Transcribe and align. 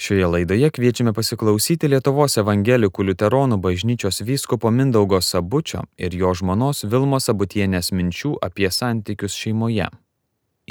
Šioje 0.00 0.26
laidoje 0.26 0.70
kviečiame 0.72 1.12
pasiklausyti 1.12 1.88
Lietuvos 1.92 2.38
evangelikų 2.40 3.04
liuteronų 3.04 3.58
bažnyčios 3.60 4.22
vyskupo 4.24 4.70
Mindaugo 4.72 5.18
Sabučio 5.20 5.82
ir 6.00 6.16
jo 6.16 6.30
žmonos 6.40 6.86
Vilmos 6.88 7.28
Sabutienės 7.28 7.92
minčių 7.92 8.30
apie 8.40 8.70
santykius 8.72 9.36
šeimoje. 9.36 9.90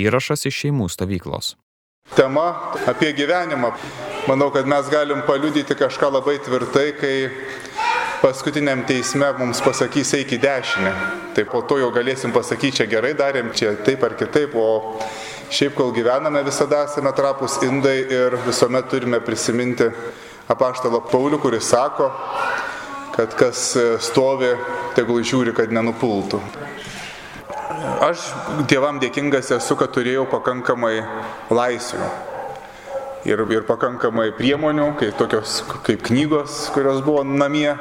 Įrašas 0.02 0.48
iš 0.50 0.64
šeimų 0.64 0.90
stovyklos. 0.90 1.52
Tema 2.18 2.74
apie 2.90 3.12
gyvenimą. 3.14 3.70
Manau, 4.26 4.50
kad 4.50 4.66
mes 4.66 4.90
galim 4.90 5.22
paliudyti 5.30 5.78
kažką 5.78 6.10
labai 6.18 6.40
tvirtai, 6.50 6.88
kai 6.98 7.16
paskutiniam 8.24 8.82
teisme 8.90 9.30
mums 9.38 9.62
pasakys 9.62 10.16
eik 10.18 10.40
į 10.40 10.42
dešinę. 10.42 10.96
Tai 11.38 11.46
po 11.54 11.62
to 11.70 11.78
jau 11.78 11.94
galėsim 11.94 12.34
pasakyti, 12.34 12.82
čia 12.82 12.90
gerai 12.90 13.14
darėm, 13.14 13.54
čia 13.54 13.78
taip 13.86 14.10
ar 14.10 14.18
kitaip, 14.18 14.58
o 14.58 14.98
Šiaip, 15.50 15.74
kol 15.74 15.90
gyvename, 15.90 16.44
visada 16.46 16.84
esame 16.86 17.10
trapus 17.18 17.56
indai 17.66 18.04
ir 18.06 18.36
visuomet 18.46 18.86
turime 18.92 19.18
prisiminti 19.26 19.88
apaštalą 20.50 21.00
Paulių, 21.10 21.40
kuris 21.42 21.66
sako, 21.72 22.12
kad 23.16 23.34
kas 23.38 23.64
stovi, 24.06 24.52
tegul 24.94 25.24
žiūri, 25.26 25.56
kad 25.58 25.74
nenupultų. 25.74 26.38
Aš 28.06 28.28
tėvam 28.70 29.02
dėkingas 29.02 29.50
esu, 29.58 29.74
kad 29.80 29.90
turėjau 29.96 30.28
pakankamai 30.30 31.00
laisvių. 31.50 32.12
Ir, 33.26 33.42
ir 33.50 33.66
pakankamai 33.66 34.30
priemonių, 34.38 34.92
kaip, 35.02 35.18
tokios, 35.18 35.64
kaip 35.88 36.06
knygos, 36.06 36.68
kurios 36.78 37.02
buvo 37.02 37.26
namie 37.26 37.74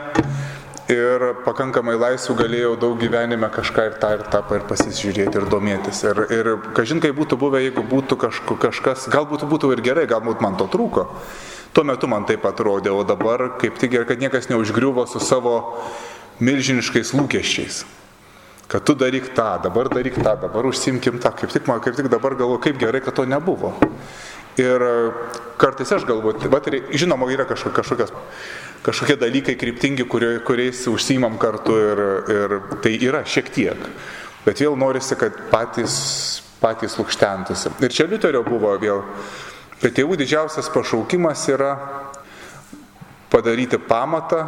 ir 0.92 1.24
pakankamai 1.44 1.96
laisvų 2.00 2.34
galėjau 2.38 2.72
daug 2.80 2.96
gyvenime 3.00 3.50
kažką 3.52 3.84
ir 3.90 3.98
tą 4.00 4.12
ir 4.16 4.24
tą 4.32 4.40
ir 4.56 4.64
pasižiūrėti 4.70 5.40
ir 5.40 5.46
domėtis. 5.52 6.00
Ir, 6.08 6.22
ir 6.32 6.50
kažin 6.76 7.02
kaip 7.04 7.16
būtų 7.18 7.38
buvę, 7.40 7.60
jeigu 7.66 7.84
būtų 7.88 8.16
kažku, 8.24 8.56
kažkas, 8.60 9.08
galbūt 9.12 9.44
būtų 9.48 9.74
ir 9.76 9.84
gerai, 9.84 10.06
galbūt 10.08 10.42
man 10.44 10.56
to 10.60 10.68
trūko. 10.72 11.08
Tuo 11.76 11.84
metu 11.84 12.08
man 12.08 12.24
taip 12.24 12.46
atrodė, 12.48 12.90
o 12.90 13.04
dabar 13.04 13.50
kaip 13.60 13.76
tik 13.78 13.98
ir 13.98 14.08
kad 14.08 14.20
niekas 14.20 14.48
neužgriuvo 14.48 15.04
su 15.06 15.20
savo 15.20 15.58
milžiniškais 16.40 17.12
lūkesčiais. 17.12 17.84
Kad 18.68 18.84
tu 18.84 18.96
daryk 18.96 19.30
tą, 19.36 19.58
dabar 19.64 19.88
daryk 19.92 20.16
tą, 20.16 20.34
dabar 20.40 20.66
užsimkim 20.68 21.20
tą, 21.20 21.32
kaip 21.36 21.52
tik, 21.52 21.68
man, 21.68 21.84
kaip 21.84 21.96
tik 21.96 22.08
dabar 22.12 22.36
galvoju, 22.36 22.62
kaip 22.64 22.80
gerai, 22.80 23.00
kad 23.04 23.16
to 23.16 23.24
nebuvo. 23.28 23.74
Ir 24.58 24.82
kartais 25.60 25.92
aš 25.94 26.04
galvoju, 26.08 26.48
bet 26.50 26.68
žinoma, 26.96 27.28
yra 27.32 27.46
kažkokios 27.48 28.12
kažkokie 28.82 29.16
dalykai 29.20 29.56
kryptingi, 29.58 30.06
kurio, 30.08 30.32
kuriais 30.46 30.84
užsimam 30.90 31.38
kartu 31.38 31.76
ir, 31.78 32.02
ir 32.34 32.56
tai 32.84 32.94
yra 33.02 33.24
šiek 33.26 33.50
tiek. 33.54 33.88
Bet 34.46 34.62
vėl 34.62 34.78
norisi, 34.78 35.16
kad 35.18 35.34
patys, 35.52 35.94
patys 36.62 36.96
lūkštentųsi. 36.98 37.74
Ir 37.84 37.94
čia 37.94 38.06
Liuterio 38.08 38.44
buvo 38.46 38.72
vėl, 38.80 39.02
kad 39.82 39.94
tėvų 39.94 40.18
didžiausias 40.22 40.70
pašaukimas 40.72 41.44
yra 41.52 41.74
padaryti 43.32 43.78
pamatą, 43.78 44.46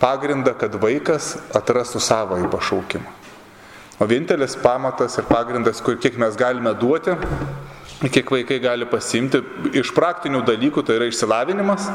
pagrindą, 0.00 0.56
kad 0.58 0.74
vaikas 0.80 1.34
atrastų 1.54 2.02
savo 2.02 2.40
į 2.42 2.48
pašaukimą. 2.52 3.20
O 4.02 4.08
vienintelis 4.10 4.56
pamatas 4.58 5.14
ir 5.20 5.28
pagrindas, 5.28 5.78
kur 5.84 5.94
kiek 6.02 6.16
mes 6.18 6.34
galime 6.34 6.72
duoti, 6.74 7.14
kiek 8.10 8.30
vaikai 8.34 8.58
gali 8.58 8.88
pasimti 8.90 9.38
iš 9.78 9.92
praktinių 9.94 10.42
dalykų, 10.44 10.82
tai 10.82 10.98
yra 10.98 11.06
išsilavinimas 11.06 11.86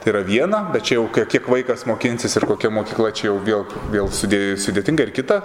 Tai 0.00 0.14
yra 0.14 0.20
viena, 0.24 0.62
bet 0.72 0.86
čia 0.88 0.96
jau 0.96 1.08
kiek 1.12 1.44
vaikas 1.44 1.82
mokinsis 1.84 2.32
ir 2.38 2.46
kokia 2.48 2.70
mokykla 2.72 3.10
čia 3.12 3.26
jau 3.26 3.34
vėl, 3.44 3.66
vėl 3.92 4.06
sudėtinga 4.08 5.04
ir 5.04 5.10
kita, 5.12 5.36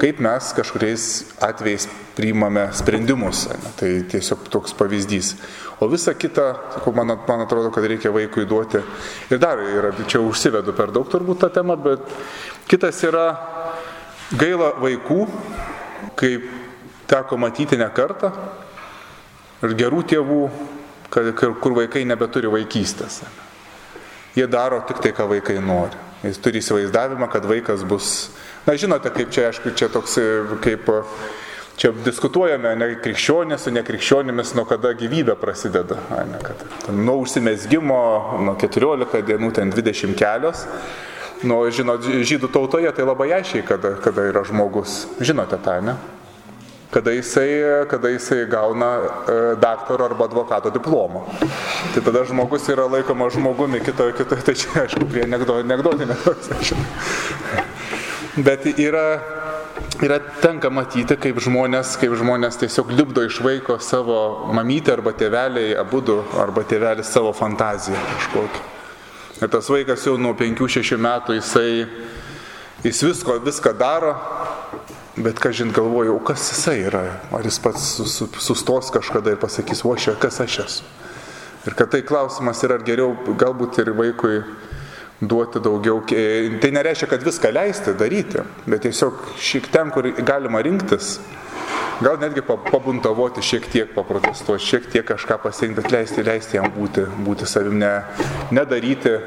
kaip 0.00 0.18
mes 0.18 0.48
kažkuriais 0.56 1.04
atvejais 1.38 1.86
priimame 2.16 2.64
sprendimus. 2.74 3.44
Ne? 3.52 3.70
Tai 3.78 3.90
tiesiog 4.10 4.48
toks 4.50 4.74
pavyzdys. 4.74 5.36
O 5.78 5.86
visa 5.92 6.16
kita, 6.18 6.48
sakau, 6.74 6.90
man, 6.98 7.14
man 7.28 7.44
atrodo, 7.44 7.70
kad 7.70 7.86
reikia 7.86 8.10
vaikui 8.10 8.42
duoti. 8.50 8.82
Ir 9.30 9.38
dar 9.42 9.62
yra, 9.62 9.92
čia 10.02 10.18
užsivedu 10.18 10.74
per 10.74 10.90
daug 10.90 11.06
turbūt 11.06 11.44
tą 11.44 11.52
temą, 11.60 11.78
bet 11.86 12.02
kitas 12.66 12.98
yra 13.06 13.28
gaila 14.34 14.72
vaikų, 14.82 15.20
kaip 16.18 16.50
teko 17.06 17.38
matyti 17.38 17.78
ne 17.78 17.86
kartą, 17.94 18.34
ir 19.62 19.78
gerų 19.78 20.02
tėvų, 20.10 20.42
kur 21.62 21.78
vaikai 21.78 22.02
nebeturi 22.08 22.50
vaikystės. 22.50 23.22
Ne? 23.22 23.51
Jie 24.36 24.46
daro 24.48 24.80
tik 24.88 25.02
tai, 25.04 25.12
ką 25.12 25.28
vaikai 25.28 25.58
nori. 25.60 25.98
Jis 26.22 26.38
turi 26.40 26.62
įsivaizdavimą, 26.62 27.28
kad 27.32 27.46
vaikas 27.48 27.82
bus... 27.84 28.30
Na, 28.66 28.76
žinote, 28.78 29.10
kaip 29.10 29.32
čia, 29.34 29.48
aišku, 29.50 29.74
čia 29.76 29.88
toks, 29.92 30.14
kaip 30.62 30.86
čia 31.80 31.90
diskutuojame 32.06 32.76
ne 32.78 32.88
krikščionės 33.02 33.66
su 33.66 33.72
nekrikščionimis, 33.74 34.54
nuo 34.56 34.64
kada 34.70 34.94
gyvybė 34.96 35.34
prasideda. 35.40 35.98
Ne, 36.30 36.38
kad, 36.46 36.62
nuo 36.94 37.18
užsimesgymo, 37.24 38.02
nuo 38.46 38.54
14 38.60 39.24
dienų, 39.26 39.50
ten 39.58 39.74
20 39.74 40.16
kelios. 40.18 40.64
Nu, 41.42 41.58
žinot, 41.74 42.06
žydų 42.06 42.52
tautoje 42.54 42.92
tai 42.94 43.04
labai 43.04 43.32
aiškiai, 43.40 43.66
kada, 43.66 43.96
kada 44.00 44.28
yra 44.30 44.44
žmogus. 44.46 45.02
Žinote 45.18 45.58
tą, 45.60 45.80
ne? 45.82 45.98
Kada 46.92 47.10
jisai, 47.10 47.86
kada 47.88 48.08
jisai 48.12 48.46
gauna 48.46 48.90
e, 49.00 49.56
daktaro 49.56 50.04
arba 50.04 50.24
advokato 50.28 50.70
diplomą. 50.70 51.24
Tai 51.94 52.02
tada 52.04 52.24
žmogus 52.28 52.68
yra 52.68 52.84
laikomas 52.84 53.32
žmogumi, 53.32 53.80
kito, 53.80 54.10
kito 54.12 54.36
tai 54.36 54.54
čia 54.54 54.84
aišku, 54.84 55.06
prie 55.08 55.24
anegdotinė. 55.24 56.18
Bet 58.44 58.66
yra, 58.76 59.06
yra 60.04 60.18
tenka 60.44 60.68
matyti, 60.68 61.16
kaip 61.16 61.40
žmonės, 61.40 61.96
kaip 62.00 62.12
žmonės 62.20 62.60
tiesiog 62.60 62.92
lipdo 62.92 63.24
iš 63.24 63.40
vaiko 63.44 63.78
savo 63.80 64.52
mamytę 64.52 64.92
arba 64.92 65.14
tėveliai, 65.16 65.72
abudu, 65.80 66.18
arba 66.44 66.64
tėvelis 66.68 67.08
savo 67.08 67.32
fantaziją 67.36 68.00
kažkokią. 68.12 68.68
Ir 69.42 69.50
tas 69.50 69.68
vaikas 69.72 70.04
jau 70.06 70.18
nuo 70.20 70.36
5-6 70.38 71.00
metų 71.00 71.40
jisai, 71.40 71.86
jis 72.84 73.00
visko, 73.08 73.40
viską 73.42 73.72
daro, 73.80 74.12
Bet 75.16 75.36
ką 75.40 75.50
žin 75.52 75.72
galvoju, 75.76 76.14
o 76.16 76.20
kas 76.24 76.46
jisai 76.54 76.86
yra? 76.86 77.02
Ar 77.36 77.44
jis 77.44 77.58
pats 77.60 77.84
sustos 78.40 78.88
kažkada 78.94 79.34
ir 79.34 79.40
pasakys, 79.40 79.84
o 79.84 79.92
aš, 79.92 80.14
kas 80.20 80.40
aš 80.40 80.58
esu? 80.64 80.86
Ir 81.68 81.76
kad 81.76 81.92
tai 81.92 82.00
klausimas 82.02 82.62
yra, 82.64 82.78
ar 82.80 82.86
geriau 82.86 83.12
galbūt 83.36 83.76
ir 83.82 83.92
vaikui 83.92 84.40
duoti 85.20 85.60
daugiau. 85.60 86.00
Tai 86.08 86.70
nereiškia, 86.78 87.10
kad 87.12 87.28
viską 87.28 87.52
leisti 87.52 87.92
daryti, 87.98 88.40
bet 88.64 88.86
tiesiog 88.86 89.20
šiek 89.36 89.68
ten, 89.74 89.92
kur 89.92 90.08
galima 90.24 90.64
rinktis, 90.64 91.18
gal 92.00 92.16
netgi 92.22 92.42
pabuntavoti 92.48 93.44
šiek 93.44 93.68
tiek, 93.68 93.92
paprotestuoti, 93.94 94.64
šiek 94.64 94.88
tiek 94.96 95.06
kažką 95.12 95.38
pasirinkti, 95.44 95.92
leisti, 95.92 96.24
leisti 96.24 96.56
jam 96.56 96.72
būti, 96.72 97.04
būti 97.20 97.46
savim, 97.46 97.76
ne, 97.84 97.92
nedaryti 98.50 99.18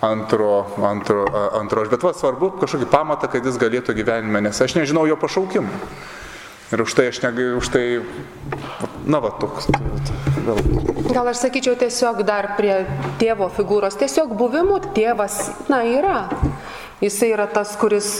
antro, 0.00 0.66
antro, 0.82 1.24
antro. 1.58 1.84
Bet 1.90 2.06
va 2.06 2.14
svarbu 2.14 2.52
kažkokį 2.60 2.88
pamatą, 2.92 3.30
kad 3.32 3.46
jis 3.46 3.58
galėtų 3.60 3.96
gyvenime, 3.98 4.42
nes 4.46 4.62
aš 4.62 4.76
nežinau 4.78 5.06
jo 5.08 5.18
pašaukimų. 5.18 5.82
Ir 6.68 6.82
už 6.84 6.92
tai 6.92 7.08
aš 7.08 7.22
negaliu, 7.24 7.56
už 7.56 7.68
tai, 7.72 7.84
na 9.08 9.22
va, 9.24 9.32
toks. 9.32 9.70
Gal. 10.44 10.58
Gal 11.08 11.30
aš 11.30 11.40
sakyčiau 11.46 11.78
tiesiog 11.80 12.20
dar 12.28 12.52
prie 12.58 12.82
tėvo 13.16 13.48
figūros, 13.48 13.96
tiesiog 13.96 14.34
buvimų 14.36 14.82
tėvas, 14.92 15.46
na, 15.72 15.80
yra. 15.88 16.26
Jisai 17.00 17.30
yra 17.32 17.46
tas, 17.48 17.72
kuris, 17.80 18.18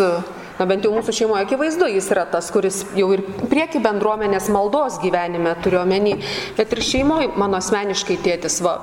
na 0.56 0.66
bent 0.70 0.86
jau 0.86 0.94
mūsų 0.94 1.12
šeimoje 1.18 1.44
akivaizdu, 1.44 1.90
jis 1.92 2.08
yra 2.14 2.24
tas, 2.30 2.48
kuris 2.54 2.84
jau 2.96 3.10
ir 3.12 3.24
prieki 3.50 3.82
bendruomenės 3.84 4.48
maldos 4.54 4.96
gyvenime 5.02 5.52
turiu 5.64 5.82
omeny, 5.82 6.16
bet 6.56 6.72
ir 6.72 6.84
šeimoje 6.86 7.32
mano 7.36 7.60
asmeniškai 7.60 8.16
tėtis, 8.24 8.62
va, 8.64 8.78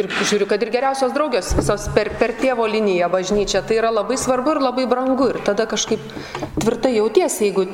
ir 0.00 0.08
žiūriu, 0.10 0.48
kad 0.50 0.62
ir 0.64 0.72
geriausios 0.72 1.14
draugės 1.14 1.52
visos 1.56 1.86
per, 1.94 2.12
per 2.20 2.34
tėvo 2.40 2.66
liniją 2.70 3.10
bažnyčia, 3.12 3.62
tai 3.66 3.78
yra 3.80 3.92
labai 3.94 4.18
svarbu 4.20 4.56
ir 4.56 4.62
labai 4.64 4.86
brangu 4.90 5.30
ir 5.32 5.40
tada 5.46 5.66
kažkaip 5.70 6.02
tvirtai 6.60 6.96
jautiesi, 6.96 7.48
jeigu 7.48 7.66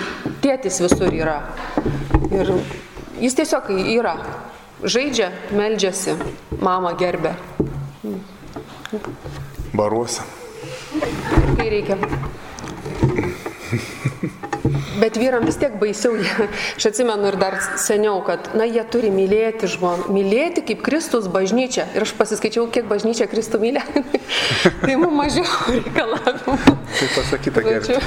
tėtis 0.45 0.81
visur 0.85 1.15
yra. 1.15 1.39
Ir 2.35 2.53
jis 3.23 3.39
tiesiog 3.39 3.71
yra, 3.97 4.17
žaidžia, 4.85 5.31
meldžiasi, 5.57 6.17
mama 6.61 6.93
gerbė. 6.99 7.37
Baruose. 9.77 10.23
Kai 11.57 11.69
reikia. 11.73 11.97
Bet 15.01 15.17
vyram 15.21 15.45
vis 15.45 15.59
tiek 15.61 15.77
baisiau, 15.81 16.17
aš 16.79 16.89
atsimenu 16.91 17.29
ir 17.31 17.39
dar 17.41 17.59
seniau, 17.81 18.21
kad, 18.27 18.51
na, 18.57 18.67
jie 18.69 18.85
turi 18.93 19.13
mylėti 19.13 19.69
žmoną, 19.77 20.09
mylėti 20.15 20.65
kaip 20.67 20.83
Kristus 20.87 21.29
bažnyčia. 21.33 21.89
Ir 21.97 22.07
aš 22.07 22.15
pasiskaičiau, 22.19 22.69
kiek 22.73 22.89
bažnyčia 22.91 23.29
Kristų 23.31 23.61
mylė. 23.63 23.85
tai 24.85 24.97
mums 25.01 25.17
mažiau 25.17 25.47
reikalavimų. 25.77 26.59
Tai 26.97 27.09
pasakyta 27.17 27.65
gerai. 27.67 28.01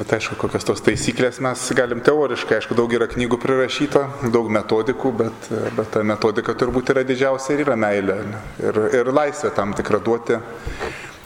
Bet 0.00 0.12
aišku, 0.16 0.36
kokios 0.40 0.64
tos 0.64 0.80
taisyklės 0.86 1.42
mes 1.44 1.60
galim 1.76 2.00
teoriškai, 2.06 2.60
aišku, 2.60 2.76
daug 2.78 2.92
yra 2.94 3.08
knygų 3.10 3.36
prirašyta, 3.42 4.06
daug 4.32 4.46
metodikų, 4.54 5.10
bet, 5.18 5.50
bet 5.76 5.90
ta 5.92 6.04
metodika 6.06 6.54
turbūt 6.56 6.94
yra 6.94 7.02
didžiausia 7.04 7.56
ir 7.56 7.64
yra 7.66 7.76
meilė. 7.76 8.16
Ir, 8.62 8.80
ir 9.02 9.10
laisvė 9.12 9.50
tam 9.58 9.74
tikrą 9.76 10.00
duoti 10.06 10.38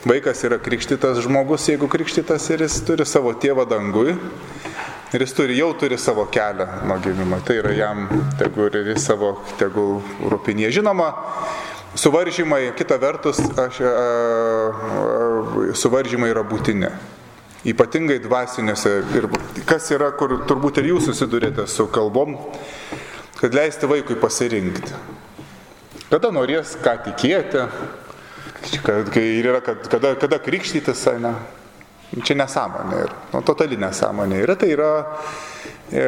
Vaikas 0.05 0.43
yra 0.45 0.59
krikštytas 0.61 1.23
žmogus, 1.25 1.65
jeigu 1.71 1.87
krikštytas 1.89 2.51
ir 2.53 2.61
jis 2.67 2.75
turi 2.85 3.07
savo 3.09 3.31
tėvą 3.41 3.65
dangui. 3.65 4.13
Ir 5.17 5.23
jis 5.25 5.33
turi, 5.33 5.57
jau 5.57 5.71
turi 5.81 5.97
savo 5.97 6.27
kelią 6.29 6.67
nuo 6.85 6.99
gimimo. 7.01 7.39
Tai 7.47 7.57
yra 7.63 7.73
jam, 7.73 8.03
tegul 8.37 8.69
ir 8.69 8.91
savo, 9.01 9.31
tegul 9.57 10.03
rūpinė. 10.29 10.69
Žinoma, 10.77 11.07
suvaržymai, 11.97 12.75
kita 12.77 12.99
vertus, 13.01 13.41
aš, 13.63 13.81
a, 13.81 13.95
a, 13.95 15.67
suvaržymai 15.73 16.29
yra 16.35 16.45
būtini. 16.45 16.93
Ypatingai 17.73 18.21
dvasiniuose. 18.27 18.95
Ir 19.17 19.31
kas 19.65 19.89
yra, 19.97 20.13
kur 20.21 20.37
turbūt 20.45 20.83
ir 20.83 20.93
jūs 20.93 21.09
susidurėte 21.09 21.65
su 21.65 21.89
kalbom, 21.89 22.37
kad 23.41 23.57
leisti 23.57 23.89
vaikui 23.89 24.21
pasirinkti. 24.21 25.01
Kada 26.11 26.29
norės, 26.35 26.77
ką 26.85 26.99
tikėti, 27.09 27.65
kad, 28.85 29.11
kai 29.13 29.27
yra, 29.41 29.61
kad, 29.65 29.85
kada, 29.93 30.15
kada 30.21 30.41
krikštytis, 30.43 31.07
ne, 31.23 31.35
Čia 32.23 32.37
nesąmonė 32.39 32.99
ir 33.03 33.13
nu, 33.33 33.41
totali 33.43 33.79
nesąmonė. 33.81 34.43
Ir 34.45 34.53
tai 34.61 34.71
yra 34.75 34.91
e, 35.91 36.05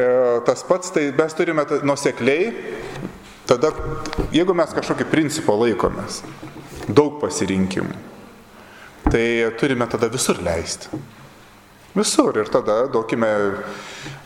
tas 0.47 0.63
pats, 0.67 0.93
tai 0.95 1.09
mes 1.17 1.35
turime 1.35 1.65
nusekliai, 1.83 2.51
tada, 3.49 3.73
jeigu 4.35 4.55
mes 4.55 4.71
kažkokį 4.77 5.09
principą 5.11 5.57
laikomės, 5.65 6.21
daug 6.87 7.19
pasirinkimų, 7.19 7.97
tai 9.09 9.25
turime 9.59 9.87
tada 9.91 10.11
visur 10.13 10.39
leisti. 10.43 11.01
Visur 11.97 12.37
ir 12.37 12.47
tada 12.53 12.83
duokime, 12.93 13.27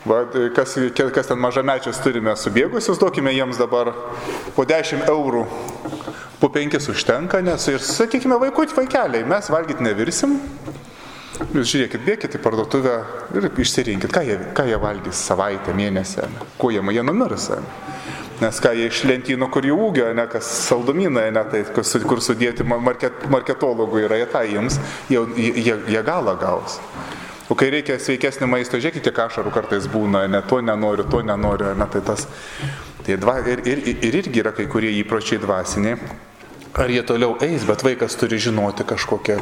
va, 0.04 0.22
kas, 0.54 0.76
kas 1.16 1.30
ten 1.30 1.40
mažamečius 1.40 2.02
turime 2.04 2.34
subėgusius, 2.36 3.00
duokime 3.00 3.32
jiems 3.32 3.58
dabar 3.58 3.94
po 4.54 4.66
10 4.68 5.08
eurų, 5.08 5.46
po 6.42 6.50
5 6.50 6.90
užtenka, 6.90 7.38
nes 7.46 7.68
ir 7.70 7.82
sakykime, 7.86 8.34
vaikut 8.42 8.74
vaikeliai, 8.74 9.22
mes 9.30 9.50
valgyti 9.54 9.86
nevirsim, 9.86 10.40
Jūs 11.50 11.72
žiūrėkit, 11.72 12.02
bėkit 12.06 12.34
į 12.36 12.40
parduotuvę 12.44 12.92
ir 13.34 13.46
išsirinkit, 13.64 14.12
ką 14.14 14.20
jie, 14.24 14.36
ką 14.54 14.66
jie 14.68 14.76
valgys 14.78 15.22
savaitę, 15.26 15.72
mėnesį, 15.74 16.26
ne? 16.28 16.46
kuo 16.60 16.70
jie, 16.70 16.82
jie 16.94 17.02
numirs. 17.02 17.48
Ne? 17.50 17.62
Nes 18.42 18.60
ką 18.62 18.72
jie 18.76 18.86
iš 18.90 19.02
lentynų, 19.08 19.48
kur 19.54 19.66
jų 19.66 19.78
ūgio, 19.88 20.06
ne 20.14 20.26
kas 20.30 20.48
saldumynai, 20.68 21.30
ne 21.34 21.42
tai, 21.50 21.64
kur 21.72 22.22
sudėti 22.22 22.66
market, 22.68 23.26
marketologų 23.32 24.04
yra, 24.06 24.20
jie 24.20 24.28
tą 24.32 24.42
jiems, 24.46 24.78
jie, 25.10 25.22
jie, 25.56 25.76
jie 25.96 26.02
galą 26.06 26.36
gaus. 26.40 26.78
O 27.50 27.56
kai 27.58 27.72
reikia 27.74 27.98
sveikesnio 28.00 28.46
maisto, 28.48 28.78
žiūrėkite, 28.80 29.08
kiek 29.10 29.22
ašarų 29.26 29.52
kartais 29.54 29.88
būna, 29.90 30.24
ne 30.30 30.40
to 30.48 30.60
nenoriu, 30.64 31.08
to 31.10 31.24
nenoriu, 31.26 31.72
ne 31.76 31.88
tai 31.90 32.04
tas. 32.06 32.28
Tai 33.02 33.16
dva, 33.18 33.40
ir, 33.50 33.64
ir, 33.66 33.82
ir 33.98 34.20
irgi 34.22 34.44
yra 34.44 34.54
kai 34.56 34.68
kurie 34.70 34.92
įpročiai 35.02 35.42
dvasiniai. 35.42 35.98
Ar 36.72 36.88
jie 36.88 37.02
toliau 37.04 37.36
eis, 37.44 37.66
bet 37.68 37.82
vaikas 37.84 38.16
turi 38.16 38.38
žinoti 38.40 38.86
kažkokią 38.88 39.36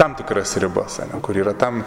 tam 0.00 0.14
tikras 0.16 0.56
ribas, 0.56 0.98
ne, 1.00 1.20
kur 1.20 1.36
yra 1.36 1.52
tam, 1.52 1.82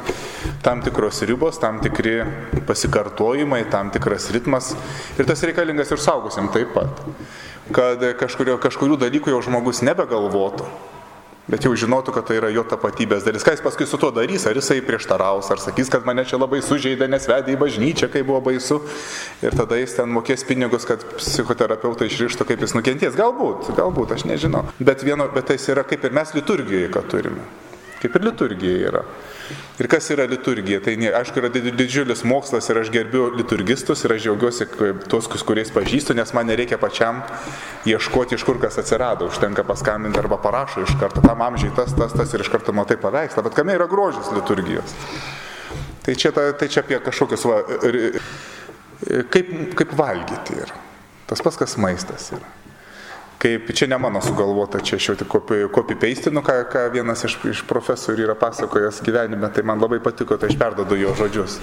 tam 0.62 0.82
tikros 0.86 1.24
ribos, 1.26 1.58
tam 1.58 1.80
tikri 1.82 2.20
pasikartojimai, 2.68 3.64
tam 3.74 3.90
tikras 3.94 4.28
ritmas. 4.34 4.76
Ir 5.18 5.26
tas 5.26 5.42
reikalingas 5.42 5.90
ir 5.94 6.02
saugusiam 6.02 6.52
taip 6.54 6.76
pat. 6.76 7.02
Kad 7.74 8.06
kažkurio, 8.20 8.60
kažkurių 8.62 9.00
dalykų 9.02 9.34
jau 9.34 9.42
žmogus 9.48 9.82
nebegalvotų, 9.86 10.70
bet 11.50 11.66
jau 11.66 11.74
žinotų, 11.78 12.14
kad 12.16 12.28
tai 12.30 12.38
yra 12.40 12.52
jo 12.54 12.64
tapatybės 12.68 13.26
dalis. 13.26 13.46
Ką 13.46 13.56
jis 13.56 13.64
paskui 13.64 13.88
su 13.90 14.00
tuo 14.02 14.12
darys, 14.16 14.46
ar 14.50 14.58
jisai 14.58 14.80
prieštaraus, 14.86 15.50
ar 15.54 15.62
sakys, 15.64 15.92
kad 15.94 16.08
mane 16.08 16.26
čia 16.28 16.40
labai 16.42 16.62
sužeidė, 16.66 17.10
nes 17.12 17.28
vedė 17.30 17.56
į 17.56 17.60
bažnyčią, 17.64 18.12
kai 18.14 18.24
buvo 18.28 18.42
baisu. 18.48 18.80
Ir 19.44 19.58
tada 19.58 19.80
jis 19.80 19.98
ten 20.00 20.14
mokės 20.14 20.46
pinigus, 20.48 20.88
kad 20.90 21.04
psichoterapeutai 21.18 22.12
išrištų, 22.12 22.48
kaip 22.52 22.64
jis 22.64 22.78
nukentės. 22.78 23.20
Galbūt, 23.20 23.74
galbūt, 23.78 24.16
aš 24.18 24.28
nežinau. 24.30 24.66
Bet, 24.80 25.04
vieno, 25.06 25.28
bet 25.34 25.52
tai 25.52 25.60
yra 25.74 25.86
kaip 25.88 26.08
ir 26.08 26.16
mes 26.16 26.34
liturgijoje, 26.38 26.90
kad 26.94 27.12
turime. 27.12 27.46
Kaip 28.04 28.18
ir 28.20 28.26
liturgija 28.28 28.88
yra. 28.90 29.02
Ir 29.80 29.88
kas 29.88 30.10
yra 30.12 30.26
liturgija? 30.28 30.82
Tai, 30.84 30.98
ne, 31.00 31.08
aišku, 31.16 31.40
yra 31.40 31.48
didžiulis 31.54 32.26
mokslas 32.28 32.68
ir 32.68 32.82
aš 32.82 32.90
gerbiu 32.92 33.30
liturgistus 33.32 34.04
ir 34.04 34.12
aš 34.18 34.26
džiaugiuosi 34.26 34.68
tuos, 35.08 35.30
kuriais 35.48 35.72
pažįstu, 35.72 36.12
nes 36.18 36.34
man 36.36 36.50
nereikia 36.52 36.76
pačiam 36.82 37.22
ieškoti, 37.88 38.36
iš 38.36 38.44
kur 38.44 38.60
kas 38.60 38.76
atsirado. 38.82 39.30
Užtenka 39.32 39.64
paskambinti 39.68 40.20
arba 40.20 40.36
parašo 40.44 40.84
iš 40.84 40.98
karto, 41.00 41.24
tam 41.24 41.46
amžiai 41.46 41.72
tas, 41.78 41.96
tas, 41.96 42.12
tas 42.12 42.36
ir 42.36 42.44
iš 42.44 42.52
karto 42.52 42.76
matai 42.76 43.00
paveikslą. 43.00 43.46
Bet 43.48 43.56
kame 43.56 43.78
yra 43.80 43.88
grožis 43.88 44.34
liturgijos? 44.36 44.98
Tai 46.04 46.18
čia, 46.20 46.34
tai 46.36 46.68
čia 46.68 46.84
apie 46.84 47.00
kažkokius, 47.06 47.48
va, 47.48 47.62
kaip, 49.32 49.56
kaip 49.80 49.96
valgyti 49.96 50.60
yra. 50.60 50.84
Tas 51.32 51.40
pats, 51.40 51.62
kas 51.64 51.80
maistas 51.80 52.34
yra 52.36 52.52
kaip 53.44 53.74
čia 53.76 53.88
ne 53.92 53.98
mano 54.00 54.22
sugalvota, 54.24 54.80
čia 54.80 54.96
aš 54.96 55.10
jau 55.10 55.16
tik 55.20 55.34
copy-pasteinu, 55.76 56.40
ką, 56.46 56.56
ką 56.72 56.84
vienas 56.94 57.26
iš, 57.28 57.36
iš 57.52 57.64
profesorių 57.68 58.30
yra 58.30 58.36
pasakojęs 58.40 59.02
gyvenime, 59.04 59.50
tai 59.52 59.66
man 59.68 59.84
labai 59.84 60.00
patiko, 60.04 60.38
tai 60.40 60.48
aš 60.52 60.56
perdodu 60.62 60.96
jo 60.96 61.12
žodžius. 61.20 61.58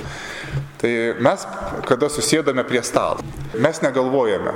Tai 0.82 0.92
mes, 1.24 1.46
kada 1.88 2.10
susėdame 2.12 2.66
prie 2.68 2.82
stalo, 2.84 3.24
mes 3.56 3.80
negalvojame, 3.80 4.52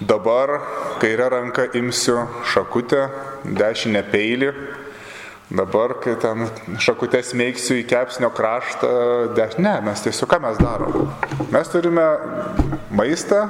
dabar 0.00 0.58
kairę 1.00 1.30
ranką 1.32 1.70
imsiu 1.80 2.26
šakutę, 2.52 3.06
dešinę 3.44 4.04
peilį, 4.12 4.52
dabar, 5.50 5.96
kai 6.02 6.16
ten 6.22 6.46
šakutės 6.78 7.34
mėgsiu 7.38 7.80
į 7.80 7.86
kepsnio 7.90 8.30
kraštą, 8.34 8.90
deš... 9.36 9.58
ne, 9.58 9.76
mes 9.86 10.04
tiesiog 10.06 10.30
ką 10.30 10.40
mes 10.44 10.60
darom. 10.62 11.08
Mes 11.50 11.72
turime 11.72 12.06
maistą, 12.94 13.46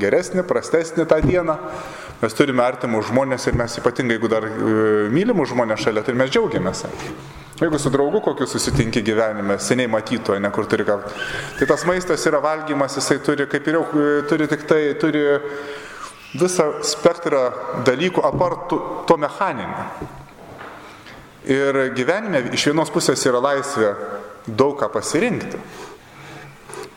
geresnį, 0.00 0.46
prastesnį 0.48 1.08
tą 1.08 1.20
dieną 1.24 1.58
Mes 2.22 2.36
turime 2.38 2.62
artimus 2.62 3.08
žmonės 3.08 3.48
ir 3.50 3.56
mes 3.58 3.72
ypatingai, 3.80 4.14
jeigu 4.14 4.28
dar 4.30 4.44
e, 4.46 4.50
mylimus 5.10 5.50
žmonės 5.50 5.80
šalia, 5.82 6.04
tai 6.06 6.12
mes 6.14 6.30
džiaugiamės. 6.30 6.84
Jeigu 7.58 7.80
su 7.82 7.90
draugu 7.90 8.20
kokiu 8.22 8.46
susitinki 8.46 9.02
gyvenime, 9.02 9.56
seniai 9.58 9.90
matyto, 9.90 10.36
ne 10.38 10.50
kur 10.54 10.68
turi 10.70 10.86
ką. 10.86 11.00
Tai 11.58 11.68
tas 11.72 11.82
maistas 11.88 12.22
yra 12.30 12.38
valgymas, 12.44 12.94
jisai 13.00 13.18
turi, 13.26 13.48
kaip 13.50 13.66
ir 13.66 13.80
jau, 13.80 13.82
e, 13.98 14.22
turi 14.30 14.46
tik 14.54 14.62
tai, 14.70 14.80
turi 15.02 15.24
visą 16.38 16.68
spektrą 16.86 17.42
dalykų 17.90 18.22
apartų 18.30 18.78
to 19.10 19.18
mechaninio. 19.18 19.88
Ir 21.50 21.78
gyvenime 21.96 22.44
iš 22.54 22.68
vienos 22.70 22.90
pusės 22.94 23.22
yra 23.26 23.40
laisvė 23.42 23.94
daug 24.46 24.76
ką 24.78 24.88
pasirinkti. 24.92 25.58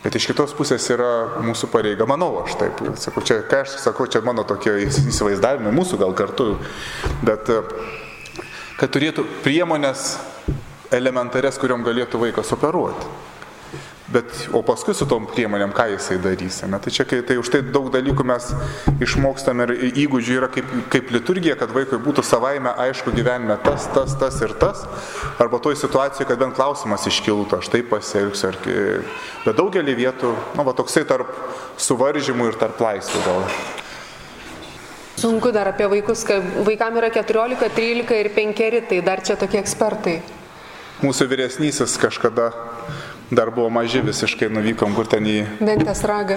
Bet 0.04 0.14
iš 0.14 0.28
kitos 0.30 0.52
pusės 0.54 0.84
yra 0.94 1.40
mūsų 1.42 1.66
pareiga, 1.72 2.06
manau 2.06 2.44
aš 2.44 2.54
taip, 2.60 2.78
sakau, 3.02 3.24
čia, 3.26 3.40
ką 3.50 3.64
aš 3.64 3.72
sakau, 3.82 4.06
čia 4.06 4.20
mano 4.22 4.44
tokie 4.46 4.76
įsivaizdavimai, 4.84 5.72
mūsų 5.74 5.98
gal 5.98 6.14
kartu, 6.14 6.52
bet 7.26 7.50
kad 8.78 8.92
turėtų 8.94 9.24
priemonės 9.42 10.12
elementarės, 10.94 11.58
kuriuom 11.58 11.82
galėtų 11.82 12.20
vaikas 12.22 12.54
operuoti. 12.54 13.10
Bet, 14.06 14.48
o 14.54 14.60
paskui 14.62 14.94
su 14.94 15.02
tom 15.10 15.24
priemonėm, 15.26 15.72
ką 15.74 15.88
jisai 15.90 16.20
darys. 16.22 16.60
Ne? 16.70 16.78
Tai 16.78 16.90
čia, 16.94 17.02
kai, 17.08 17.24
tai 17.26 17.40
už 17.40 17.48
tai 17.50 17.60
daug 17.74 17.88
dalykų 17.90 18.22
mes 18.28 18.52
išmokstam 19.02 19.64
ir 19.64 19.72
įgūdžių 20.04 20.36
yra 20.38 20.48
kaip, 20.52 20.68
kaip 20.92 21.10
liturgija, 21.10 21.56
kad 21.58 21.72
vaikui 21.74 21.98
būtų 22.04 22.22
savaime 22.22 22.70
aišku 22.86 23.10
gyvenime 23.16 23.56
tas, 23.64 23.88
tas, 23.96 24.14
tas 24.20 24.38
ir 24.46 24.54
tas. 24.60 24.84
Arba 25.42 25.58
toj 25.58 25.74
situacijoje, 25.80 26.28
kad 26.30 26.38
bent 26.38 26.54
klausimas 26.54 27.08
iškiltų, 27.10 27.58
aš 27.58 27.72
taip 27.72 27.90
pasielgsiu. 27.90 28.52
Ar, 28.52 28.60
bet 29.42 29.58
daugelį 29.58 29.96
vietų, 29.98 30.30
nu, 30.54 30.68
va, 30.68 30.76
toksai 30.78 31.02
tarp 31.08 31.34
suvaržymų 31.82 32.52
ir 32.52 32.60
tarp 32.62 32.78
laisvų 32.86 33.24
gal. 33.26 33.42
Sunku 35.18 35.50
dar 35.50 35.72
apie 35.72 35.90
vaikus, 35.90 36.22
kad 36.28 36.46
vaikam 36.62 36.94
yra 37.00 37.10
14, 37.10 37.58
13 37.74 38.22
ir 38.22 38.30
5, 38.38 38.82
tai 38.86 39.02
dar 39.02 39.26
čia 39.26 39.34
tokie 39.40 39.58
ekspertai. 39.58 40.20
Mūsų 41.02 41.26
vyresnysis 41.28 41.98
kažkada 42.00 42.52
dar 43.30 43.50
buvo 43.50 43.70
maži 43.70 44.00
visiškai, 44.06 44.48
nuvykom 44.54 44.94
kur 44.94 45.08
ten 45.10 45.26
į... 45.26 45.36
Ventės 45.58 46.02
ragą. 46.06 46.36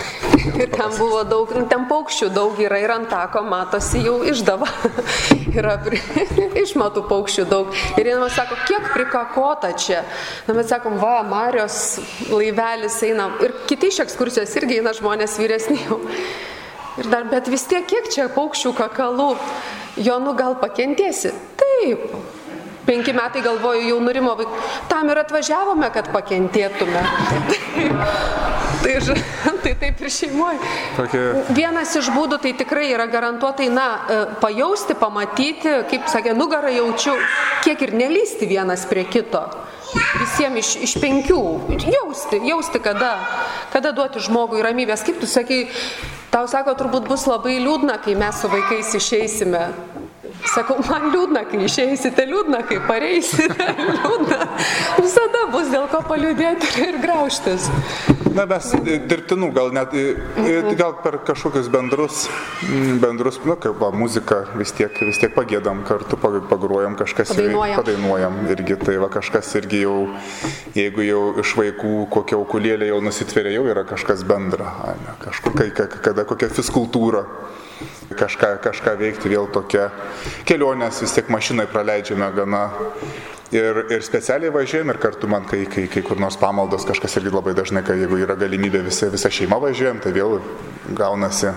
ir 0.62 0.70
ten 0.72 0.94
buvo 0.98 1.22
daug, 1.28 1.52
nu, 1.54 1.66
ten 1.70 1.86
paukščių 1.90 2.30
daug 2.34 2.58
yra 2.62 2.80
ir 2.82 2.92
ant 2.96 3.08
tako 3.10 3.44
matosi 3.46 4.02
jau 4.02 4.18
išdava. 4.26 4.66
yra 5.58 5.76
pri... 5.82 6.00
išmatų 6.64 7.04
paukščių 7.10 7.46
daug. 7.50 7.70
Ir 8.00 8.10
jie 8.10 8.16
man 8.18 8.32
sako, 8.34 8.58
kiek 8.66 8.90
prikakota 8.94 9.72
čia. 9.78 10.02
Na, 10.48 10.56
mes 10.58 10.70
sakom, 10.70 10.98
va, 11.02 11.20
Marijos 11.26 12.00
laivelis 12.32 12.98
eina. 13.06 13.30
Ir 13.44 13.54
kiti 13.70 13.92
iš 13.92 14.02
ekskursijos 14.06 14.54
irgi 14.58 14.80
eina 14.80 14.94
žmonės 14.96 15.38
vyresni 15.40 15.78
jau. 15.84 16.00
Ir 16.96 17.10
dar, 17.12 17.26
bet 17.30 17.50
vis 17.52 17.66
tiek 17.68 17.86
kiek 17.86 18.08
čia 18.12 18.30
paukščių 18.32 18.72
kakalų. 18.76 19.34
Jo, 20.00 20.18
nu 20.20 20.34
gal 20.36 20.58
pakentėsi? 20.60 21.30
Taip, 21.60 22.10
penki 22.86 23.14
metai 23.16 23.42
galvoju, 23.44 23.84
jau 23.90 23.98
nurimo 24.02 24.36
vaikų. 24.38 24.62
Tam 24.90 25.10
ir 25.12 25.20
atvažiavome, 25.24 25.90
kad 25.94 26.10
pakentėtume. 26.14 27.02
tai, 28.86 28.94
tai 29.62 29.74
taip 29.80 30.00
ir 30.00 30.12
šeimoje. 30.12 30.60
Tokie... 30.96 31.22
Vienas 31.56 31.94
iš 31.98 32.10
būdų 32.14 32.38
tai 32.44 32.52
tikrai 32.58 32.88
yra 32.94 33.08
garantuotai, 33.10 33.68
na, 33.72 33.86
e, 33.96 34.18
pajausti, 34.42 34.96
pamatyti, 34.98 35.72
kaip 35.90 36.10
sakė, 36.12 36.36
nugarą 36.38 36.72
jaučiu, 36.74 37.16
kiek 37.66 37.86
ir 37.88 37.96
nelysti 37.98 38.48
vienas 38.50 38.86
prie 38.90 39.06
kito. 39.10 39.42
Visiems 40.20 40.60
iš, 40.60 40.72
iš 40.88 40.96
penkių. 41.02 41.42
Jausti, 41.88 42.40
jausti, 42.46 42.82
kada, 42.82 43.14
kada 43.72 43.94
duoti 43.96 44.22
žmogui 44.24 44.64
ramybės. 44.64 45.04
Kaip 45.06 45.22
tu 45.22 45.30
sakai, 45.30 45.66
tau 46.34 46.48
sako, 46.50 46.74
turbūt 46.78 47.06
bus 47.10 47.26
labai 47.30 47.58
liūdna, 47.62 48.00
kai 48.04 48.16
mes 48.18 48.42
su 48.42 48.50
vaikais 48.52 48.96
išeisime 48.98 49.68
Sakau, 50.54 50.78
man 50.86 51.10
liūdna, 51.12 51.42
kai 51.50 51.64
išeisite, 51.66 52.26
liūdna, 52.30 52.62
kai 52.68 52.78
pareisite, 52.86 53.66
liūdna. 53.96 54.38
Visada 55.00 55.46
bus 55.52 55.72
dėl 55.72 55.88
ko 55.92 56.02
paliūdėti 56.06 56.70
ir 56.86 57.00
grauštis. 57.02 57.70
Na, 58.36 58.44
mes 58.48 58.68
dirbtinų, 59.08 59.48
gal 59.56 59.70
net, 59.72 59.94
gal 60.76 60.98
per 61.00 61.18
kažkokius 61.24 61.70
bendrus, 61.72 62.26
bendrus, 63.00 63.38
nu, 63.48 63.56
kaip 63.60 63.78
va, 63.80 63.88
muzika 63.96 64.42
vis 64.60 64.74
tiek, 64.76 64.92
vis 65.08 65.20
tiek 65.22 65.32
pagėdam 65.32 65.80
kartu, 65.88 66.18
pagruojam, 66.20 66.98
kažkas 67.00 67.32
padainuojam. 67.32 67.80
padainuojam 67.80 68.40
irgi, 68.52 68.76
tai 68.82 68.98
va 69.00 69.08
kažkas 69.12 69.54
irgi 69.62 69.82
jau, 69.86 69.96
jeigu 70.76 71.06
jau 71.06 71.22
iš 71.40 71.54
vaikų 71.62 71.94
kokia 72.12 72.36
aukulėlė 72.36 72.90
jau 72.92 73.00
nusitveria, 73.04 73.56
jau 73.56 73.64
yra 73.72 73.86
kažkas 73.88 74.26
bendra, 74.28 74.74
ne, 75.00 75.16
kažkur, 75.24 75.56
kai, 75.56 75.70
kada 76.04 76.28
kokia 76.28 76.52
fiskultūra 76.52 77.24
kažką, 78.16 78.56
kažką 78.64 78.96
veikti, 79.00 79.30
vėl 79.32 79.48
tokia 79.52 79.90
kelionės 80.48 81.02
vis 81.04 81.14
tiek 81.16 81.30
mašinai 81.32 81.68
praleidžiame 81.70 82.28
gana. 82.36 82.68
Ir, 83.54 83.84
ir 83.94 84.02
specialiai 84.02 84.50
važiuojam 84.50 84.90
ir 84.90 84.98
kartu 84.98 85.28
man, 85.30 85.44
kai, 85.46 85.60
kai, 85.70 85.84
kai 85.90 86.02
kur 86.02 86.18
nors 86.18 86.34
pamaldos, 86.40 86.82
kažkas 86.88 87.14
irgi 87.20 87.30
labai 87.30 87.54
dažnai, 87.54 87.84
kai 87.86 87.94
jeigu 88.00 88.18
yra 88.24 88.34
galimybė 88.38 88.80
visa, 88.88 89.06
visa 89.12 89.30
šeima 89.30 89.60
važiuojam, 89.62 90.00
tai 90.02 90.10
vėl 90.16 90.40
gaunasi, 90.98 91.52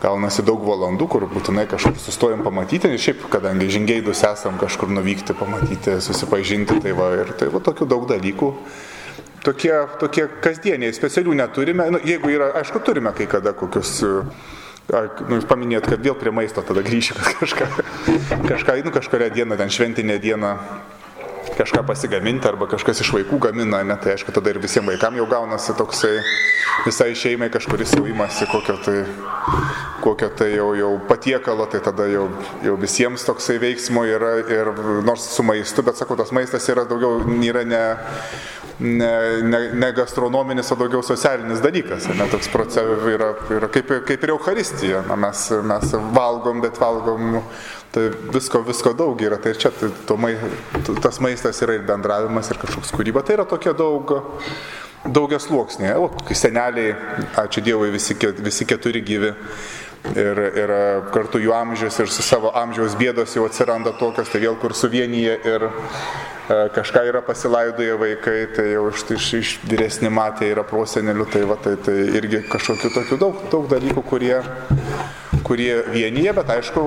gaunasi 0.00 0.44
daug 0.46 0.64
valandų, 0.64 1.08
kur 1.12 1.28
būtinai 1.28 1.66
kažkur 1.68 1.98
sustojom 2.00 2.46
pamatyti. 2.46 2.88
Ir 2.88 3.02
šiaip, 3.02 3.28
kadangi 3.32 3.68
žingeidus 3.76 4.24
esam 4.24 4.56
kažkur 4.62 4.88
nuvykti, 4.96 5.36
pamatyti, 5.36 5.98
susipažinti, 6.00 6.80
tai 6.80 6.96
va 6.96 7.12
ir 7.20 7.36
tai 7.36 7.52
va 7.52 7.60
tokių 7.68 7.92
daug 7.92 8.08
dalykų 8.08 8.52
tokie, 9.46 9.72
tokie 10.00 10.26
kasdieniai, 10.42 10.94
specialių 10.96 11.36
neturime. 11.38 11.90
Nu, 11.94 12.00
jeigu 12.04 12.32
yra, 12.32 12.50
aišku, 12.60 12.82
turime 12.86 13.12
kai 13.16 13.28
kada 13.30 13.54
kokius 13.56 13.98
Ar, 14.94 15.08
nu, 15.26 15.40
jūs 15.40 15.48
paminėjot, 15.50 15.88
kad 15.90 16.02
vėl 16.04 16.14
prie 16.18 16.30
maisto 16.30 16.62
tada 16.62 16.84
grįšiu, 16.86 17.16
kad 17.18 17.40
kažką, 17.40 17.66
kažką, 18.46 18.76
nu, 18.86 18.92
kažkuria 18.94 19.32
diena, 19.34 19.58
ten 19.58 19.72
šventinė 19.72 20.20
diena 20.22 20.52
kažką 21.56 21.82
pasigaminti 21.88 22.46
arba 22.46 22.68
kažkas 22.70 23.00
iš 23.02 23.10
vaikų 23.16 23.38
gamina, 23.48 23.80
ne, 23.86 23.96
tai 23.98 24.14
aišku, 24.14 24.34
tada 24.34 24.52
ir 24.52 24.60
visiems 24.62 24.92
vaikams 24.92 25.18
jau 25.18 25.26
gaunasi 25.30 25.74
toksai 25.78 26.14
visai 26.84 27.14
šeimai 27.16 27.48
kažkuris 27.50 27.96
jau 27.96 28.06
imasi 28.06 28.46
kokio 28.50 28.76
tai, 28.84 28.98
kokio 30.04 30.28
tai 30.38 30.50
jau, 30.54 30.68
jau 30.78 30.92
patiekalo, 31.08 31.66
tai 31.72 31.80
tada 31.84 32.06
jau, 32.10 32.28
jau 32.64 32.76
visiems 32.80 33.24
toksai 33.26 33.58
veiksmo 33.62 34.04
yra 34.06 34.36
ir 34.44 34.72
nors 35.06 35.26
su 35.32 35.46
maistu, 35.46 35.84
bet 35.86 35.98
sakau, 35.98 36.18
tas 36.18 36.34
maistas 36.36 36.68
yra 36.72 36.84
daugiau, 36.88 37.24
yra 37.46 37.64
ne 37.66 37.82
ne, 38.80 39.42
ne, 39.42 39.60
ne 39.72 39.92
gastronominis, 39.92 40.70
o 40.72 40.76
daugiau 40.76 41.02
socialinis 41.02 41.62
dalykas. 41.64 42.08
Ne, 42.12 42.28
toks 42.32 42.50
procesas 42.52 43.06
yra, 43.12 43.32
yra 43.56 43.70
kaip, 43.72 43.92
kaip 44.08 44.26
ir 44.26 44.34
Euharistija. 44.34 45.02
Na, 45.08 45.18
mes, 45.26 45.46
mes 45.64 45.94
valgom, 46.16 46.60
bet 46.64 46.80
valgom, 46.80 47.40
tai 47.94 48.08
visko, 48.34 48.62
visko 48.66 48.92
daug 48.96 49.22
yra. 49.24 49.40
Tai 49.42 49.54
čia 49.56 49.72
tai, 49.74 49.92
to, 50.08 50.96
tas 51.02 51.20
maistas 51.24 51.62
yra 51.64 51.78
ir 51.78 51.86
bendravimas, 51.88 52.52
ir 52.52 52.60
kažkoks 52.64 52.92
kūryba. 52.96 53.24
Tai 53.24 53.40
yra 53.40 53.48
tokia 53.48 53.76
daug 53.76 54.18
daugia 55.12 55.38
sluoksnė. 55.42 55.94
O, 56.00 56.10
seneliai, 56.34 56.94
ačiū 57.42 57.62
Dievui, 57.64 57.90
visi, 57.94 58.16
visi 58.42 58.66
keturi 58.68 59.02
gyvi. 59.06 59.32
Ir, 60.14 60.38
ir 60.54 60.70
kartu 61.10 61.40
jų 61.42 61.50
amžius 61.56 61.98
ir 61.98 62.10
su 62.12 62.22
savo 62.22 62.52
amžiaus 62.54 62.94
bėdos 62.98 63.34
jau 63.34 63.42
atsiranda 63.48 63.90
tokios, 63.98 64.30
tai 64.30 64.44
vėl 64.44 64.54
kur 64.60 64.74
suvienyje 64.76 65.34
ir, 65.50 65.66
E, 66.50 66.68
kažką 66.70 67.00
yra 67.00 67.22
pasilaidoję 67.22 67.96
vaikai, 67.98 68.46
tai 68.56 68.68
jau 68.70 68.84
iš, 68.88 69.02
iš, 69.10 69.24
iš 69.34 69.48
vyresni 69.66 70.10
matė 70.14 70.52
yra 70.52 70.62
prosenelių, 70.62 71.24
tai, 71.32 71.40
va, 71.42 71.56
tai, 71.58 71.72
tai 71.82 71.94
irgi 72.20 72.44
kažkokių 72.46 72.90
tokių 72.94 73.18
daug, 73.18 73.40
daug 73.50 73.66
dalykų, 73.72 74.04
kurie, 74.06 74.36
kurie 75.42 75.72
vienyje, 75.90 76.36
bet 76.38 76.52
aišku, 76.54 76.84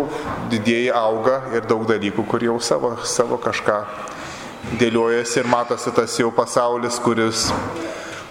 didieji 0.54 0.94
auga 0.96 1.42
ir 1.52 1.68
daug 1.68 1.84
dalykų, 1.92 2.24
kurie 2.32 2.48
jau 2.48 2.56
savo, 2.64 2.94
savo 3.04 3.36
kažką 3.44 3.82
dėliojasi 4.80 5.42
ir 5.44 5.52
matosi 5.52 5.92
tas 5.92 6.16
jau 6.22 6.32
pasaulis, 6.32 6.96
kuris, 7.04 7.50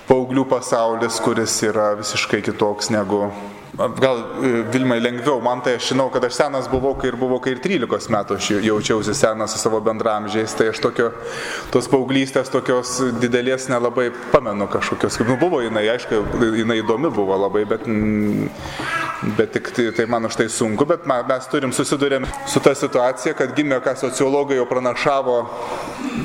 paauglių 0.08 0.48
pasaulis, 0.48 1.20
kuris 1.20 1.60
yra 1.68 1.90
visiškai 2.00 2.40
kitoks 2.48 2.88
negu 2.94 3.26
gal 3.78 4.18
e, 4.42 4.62
Vilmai 4.72 4.98
lengviau, 5.00 5.40
man 5.42 5.62
tai 5.62 5.76
aš 5.78 5.92
žinau, 5.92 6.08
kad 6.10 6.24
aš 6.26 6.34
senas 6.38 6.68
buvau, 6.70 6.94
kai 6.98 7.12
ir 7.12 7.18
buvau, 7.20 7.38
kai 7.42 7.54
ir 7.54 7.62
13 7.62 8.10
metų 8.14 8.38
aš 8.38 8.50
jaučiausi 8.66 9.14
senas 9.14 9.54
su 9.54 9.62
savo 9.62 9.80
bendramžiais, 9.84 10.54
tai 10.58 10.70
aš 10.72 10.82
tokio, 10.82 11.12
tos 11.74 11.90
paauglystės 11.90 12.50
tokios 12.52 12.98
didelės 13.22 13.68
nelabai 13.70 14.08
pamenu 14.32 14.66
kažkokios, 14.72 15.20
kaip 15.20 15.30
nu, 15.30 15.38
buvo 15.40 15.62
jinai, 15.62 15.86
aišku, 15.94 16.22
jinai 16.58 16.80
įdomi 16.82 17.12
buvo 17.14 17.38
labai, 17.46 17.64
bet, 17.70 17.86
bet 19.22 19.52
tik 19.52 19.70
tai, 19.74 19.92
tai 19.92 20.06
man 20.06 20.24
už 20.24 20.36
tai 20.38 20.48
sunku, 20.48 20.86
bet 20.86 21.06
mes 21.06 21.48
turim 21.50 21.72
susidurėm 21.74 22.26
su 22.46 22.60
ta 22.62 22.74
situacija, 22.74 23.34
kad 23.38 23.54
gimė, 23.56 23.80
ką 23.82 23.96
sociologai 23.98 24.58
jau 24.58 24.66
pranašavo 24.70 25.38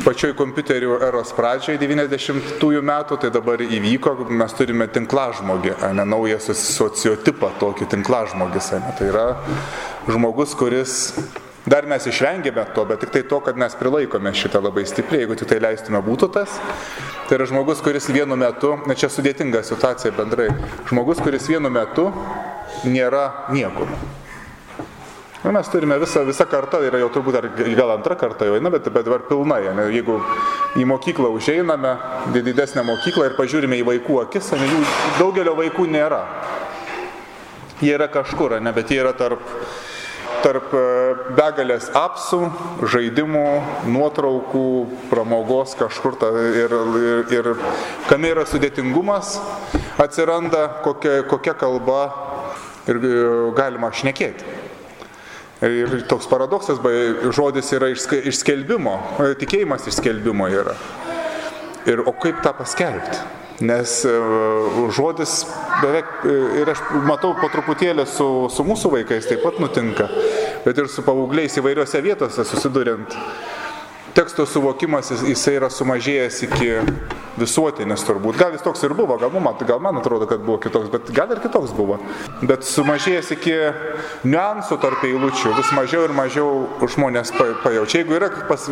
pačioj 0.05 0.33
kompiuterių 0.38 1.00
eros 1.07 1.33
pradžioje 1.38 1.79
90-ųjų 1.81 2.83
metų, 2.85 3.17
tai 3.23 3.31
dabar 3.33 3.62
įvyko, 3.63 4.15
mes 4.29 4.57
turime 4.57 4.88
tinklažmogį, 4.93 5.77
ne 5.97 6.05
naują 6.05 6.39
sociotipą 6.43 7.53
tokį 7.62 7.89
tinklažmogis. 7.95 8.73
Ne, 8.77 8.93
tai 9.00 9.09
yra 9.09 9.27
žmogus, 10.09 10.53
kuris 10.59 11.00
Dar 11.63 11.86
mes 11.88 12.03
išvengėme 12.10 12.65
to, 12.75 12.84
bet 12.89 13.00
tik 13.05 13.13
tai 13.13 13.22
to, 13.24 13.38
kad 13.43 13.55
mes 13.60 13.75
prilaikome 13.79 14.34
šitą 14.36 14.60
labai 14.60 14.84
stipriai, 14.88 15.22
jeigu 15.24 15.38
tik 15.39 15.48
tai 15.53 15.62
leistume 15.63 16.01
būtų 16.03 16.27
tas. 16.36 16.58
Tai 17.29 17.38
yra 17.38 17.48
žmogus, 17.48 17.79
kuris 17.86 18.10
vienu 18.12 18.36
metu, 18.36 18.74
na 18.84 18.98
čia 19.00 19.08
sudėtinga 19.08 19.62
situacija 19.63 20.12
bendrai, 20.17 20.50
žmogus, 20.89 21.24
kuris 21.24 21.48
vienu 21.48 21.72
metu 21.72 22.10
nėra 22.84 23.48
niekur. 23.55 23.88
Na, 25.43 25.51
mes 25.51 25.67
turime 25.67 25.96
visą, 26.00 26.25
visą 26.27 26.46
kartą, 26.48 26.79
yra 26.88 27.00
jau 27.01 27.10
turbūt 27.12 27.36
ar 27.36 27.48
gal 27.55 27.96
antrą 27.98 28.15
kartą 28.20 28.48
jau 28.48 28.55
eina, 28.55 28.70
bet, 28.72 28.86
bet 28.91 29.08
dabar 29.08 29.24
pilnai. 29.27 29.62
Ne, 29.75 29.89
jeigu 29.91 30.20
į 30.79 30.86
mokyklą 30.88 31.32
užeiname, 31.36 31.96
didesnę 32.36 32.84
mokyklą 32.88 33.27
ir 33.27 33.36
pažiūrime 33.39 33.79
į 33.79 33.88
vaikų 33.89 34.22
akis, 34.22 34.53
ne, 34.55 34.67
jų 34.67 34.84
daugelio 35.20 35.55
vaikų 35.60 35.88
nėra. 35.96 36.22
Jie 37.84 37.91
yra 37.98 38.08
kažkur, 38.12 38.55
ne, 38.63 38.72
bet 38.72 38.91
jie 38.91 39.01
yra 39.03 39.12
tarp, 39.20 39.43
tarp 40.43 40.73
e, 40.75 40.83
begalės 41.38 41.89
apsų, 41.97 42.39
žaidimų, 42.91 43.45
nuotraukų, 43.89 44.65
pramogos 45.12 45.75
kažkur 45.79 46.17
ta, 46.19 46.29
ir, 46.63 46.75
ir, 47.00 47.21
ir 47.33 47.51
kame 48.09 48.33
yra 48.33 48.45
sudėtingumas, 48.50 49.38
atsiranda 50.03 50.65
kokia, 50.85 51.21
kokia 51.29 51.55
kalba 51.57 52.01
ir 52.91 53.00
e, 53.00 53.13
galima 53.57 53.93
šnekėti. 53.95 54.59
Ir 55.63 56.01
toks 56.12 56.27
paradoksas, 56.27 56.81
žodis 57.31 57.69
yra 57.71 57.88
iš 57.93 58.35
skelbimo, 58.41 58.97
tikėjimas 59.39 59.88
iš 59.88 60.01
skelbimo 60.01 60.50
yra. 60.51 60.73
Ir 61.88 62.03
o 62.03 62.12
kaip 62.19 62.41
tą 62.43 62.51
paskelbti? 62.57 63.42
Nes 63.62 64.05
e, 64.05 64.13
žodis 64.95 65.43
beveik, 65.81 66.10
e, 66.25 66.38
ir 66.62 66.72
aš 66.74 66.81
matau 67.05 67.36
po 67.38 67.50
truputėlį 67.53 68.05
su, 68.10 68.27
su 68.50 68.65
mūsų 68.65 68.93
vaikais 68.95 69.27
taip 69.29 69.43
pat 69.45 69.60
nutinka, 69.62 70.07
bet 70.65 70.79
ir 70.81 70.89
su 70.89 71.05
paaugliais 71.05 71.60
įvairiose 71.62 72.01
vietose 72.01 72.45
susiduriant. 72.50 73.13
Teksto 74.17 74.45
suvokimas 74.45 75.12
jis, 75.13 75.24
jisai 75.33 75.55
yra 75.57 75.69
sumažėjęs 75.74 76.41
iki 76.48 76.67
visuotinis 77.40 78.04
turbūt. 78.08 78.38
Gal 78.40 78.54
jis 78.56 78.63
toks 78.66 78.84
ir 78.86 78.94
buvo, 78.98 79.18
gal 79.22 79.34
man, 79.34 79.58
gal 79.68 79.82
man 79.84 80.00
atrodo, 80.02 80.28
kad 80.30 80.44
buvo 80.44 80.60
kitoks, 80.62 80.92
bet 80.94 81.12
gal 81.16 81.32
ir 81.34 81.42
kitoks 81.44 81.74
buvo. 81.75 82.00
Bet 82.42 82.66
sumažėjęs 82.68 83.32
iki 83.38 83.56
niuansų 84.28 84.80
tarp 84.84 85.06
eilučių, 85.08 85.56
vis 85.58 85.74
mažiau 85.78 86.08
ir 86.08 86.16
mažiau 86.18 86.50
žmonės 86.96 87.34
pajaučia. 87.38 88.04
Jeigu 88.04 88.18
yra, 88.20 88.30
pas, 88.50 88.68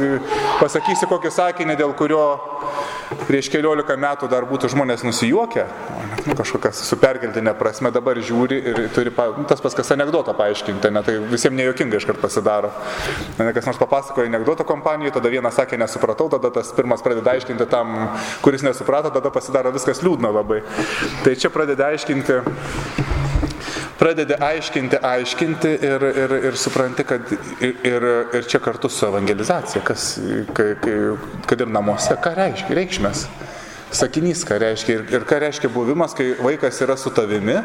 pasakysi 0.62 1.10
kokį 1.10 1.34
sakinį, 1.38 1.77
dėl 1.80 1.96
kurio 1.98 2.24
prieš 3.27 3.50
keliolika 3.51 3.96
metų 4.00 4.30
dar 4.32 4.46
būtų 4.50 4.70
žmonės 4.72 5.03
nusijuokę, 5.06 5.65
nu, 6.27 6.36
kažkokias 6.38 6.82
su 6.86 6.98
perkeltinė 7.00 7.53
prasme 7.60 7.91
dabar 7.94 8.20
žiūri 8.20 8.60
ir 8.72 8.82
turi, 8.96 9.12
pa, 9.15 9.30
nu, 9.38 9.46
tas 9.50 9.62
paskas 9.63 9.91
anegdotą 9.96 10.36
paaiškinti, 10.38 10.91
ne, 10.94 11.03
tai 11.06 11.18
visiems 11.32 11.58
nejuokinga 11.58 12.00
iškart 12.00 12.22
pasidaro. 12.24 12.72
Ne, 13.39 13.51
kas 13.56 13.68
nors 13.68 13.80
papasakoja 13.82 14.30
anegdotą 14.32 14.65
kompanijoje, 14.68 15.15
tada 15.18 15.32
vienas 15.34 15.58
sakė 15.60 15.80
nesupratau, 15.82 16.30
tada 16.34 16.51
tas 16.53 16.72
pirmas 16.75 17.03
pradeda 17.06 17.36
aiškinti 17.36 17.68
tam, 17.72 17.96
kuris 18.44 18.50
nesuprato, 18.60 19.10
tada 19.15 19.31
pasidaro 19.31 19.72
viskas 19.72 20.03
liūdna 20.03 20.34
labai. 20.36 20.60
Tai 21.24 21.36
čia 21.39 21.50
pradeda 21.53 21.93
aiškinti 21.93 22.41
pradedi 24.01 24.34
aiškinti, 24.34 24.98
aiškinti 25.05 25.72
ir, 25.86 26.03
ir, 26.24 26.31
ir 26.50 26.58
supranti, 26.58 27.05
kad 27.05 27.27
ir, 27.62 27.75
ir, 27.86 28.05
ir 28.34 28.48
čia 28.50 28.60
kartu 28.63 28.89
su 28.89 29.05
evangelizacija, 29.05 29.84
kas, 29.86 30.15
kai, 30.58 30.72
kai, 30.81 30.96
kad 31.50 31.62
ir 31.62 31.70
namuose, 31.70 32.17
ką 32.24 32.34
reiškia, 32.39 32.77
reikšmės. 32.79 33.25
Sakinys, 33.93 34.41
ką 34.48 34.58
reiškia 34.63 34.96
ir, 34.98 35.05
ir 35.13 35.27
ką 35.29 35.38
reiškia 35.43 35.70
buvimas, 35.70 36.15
kai 36.17 36.31
vaikas 36.39 36.81
yra 36.81 36.96
su 36.98 37.12
tavimi, 37.13 37.60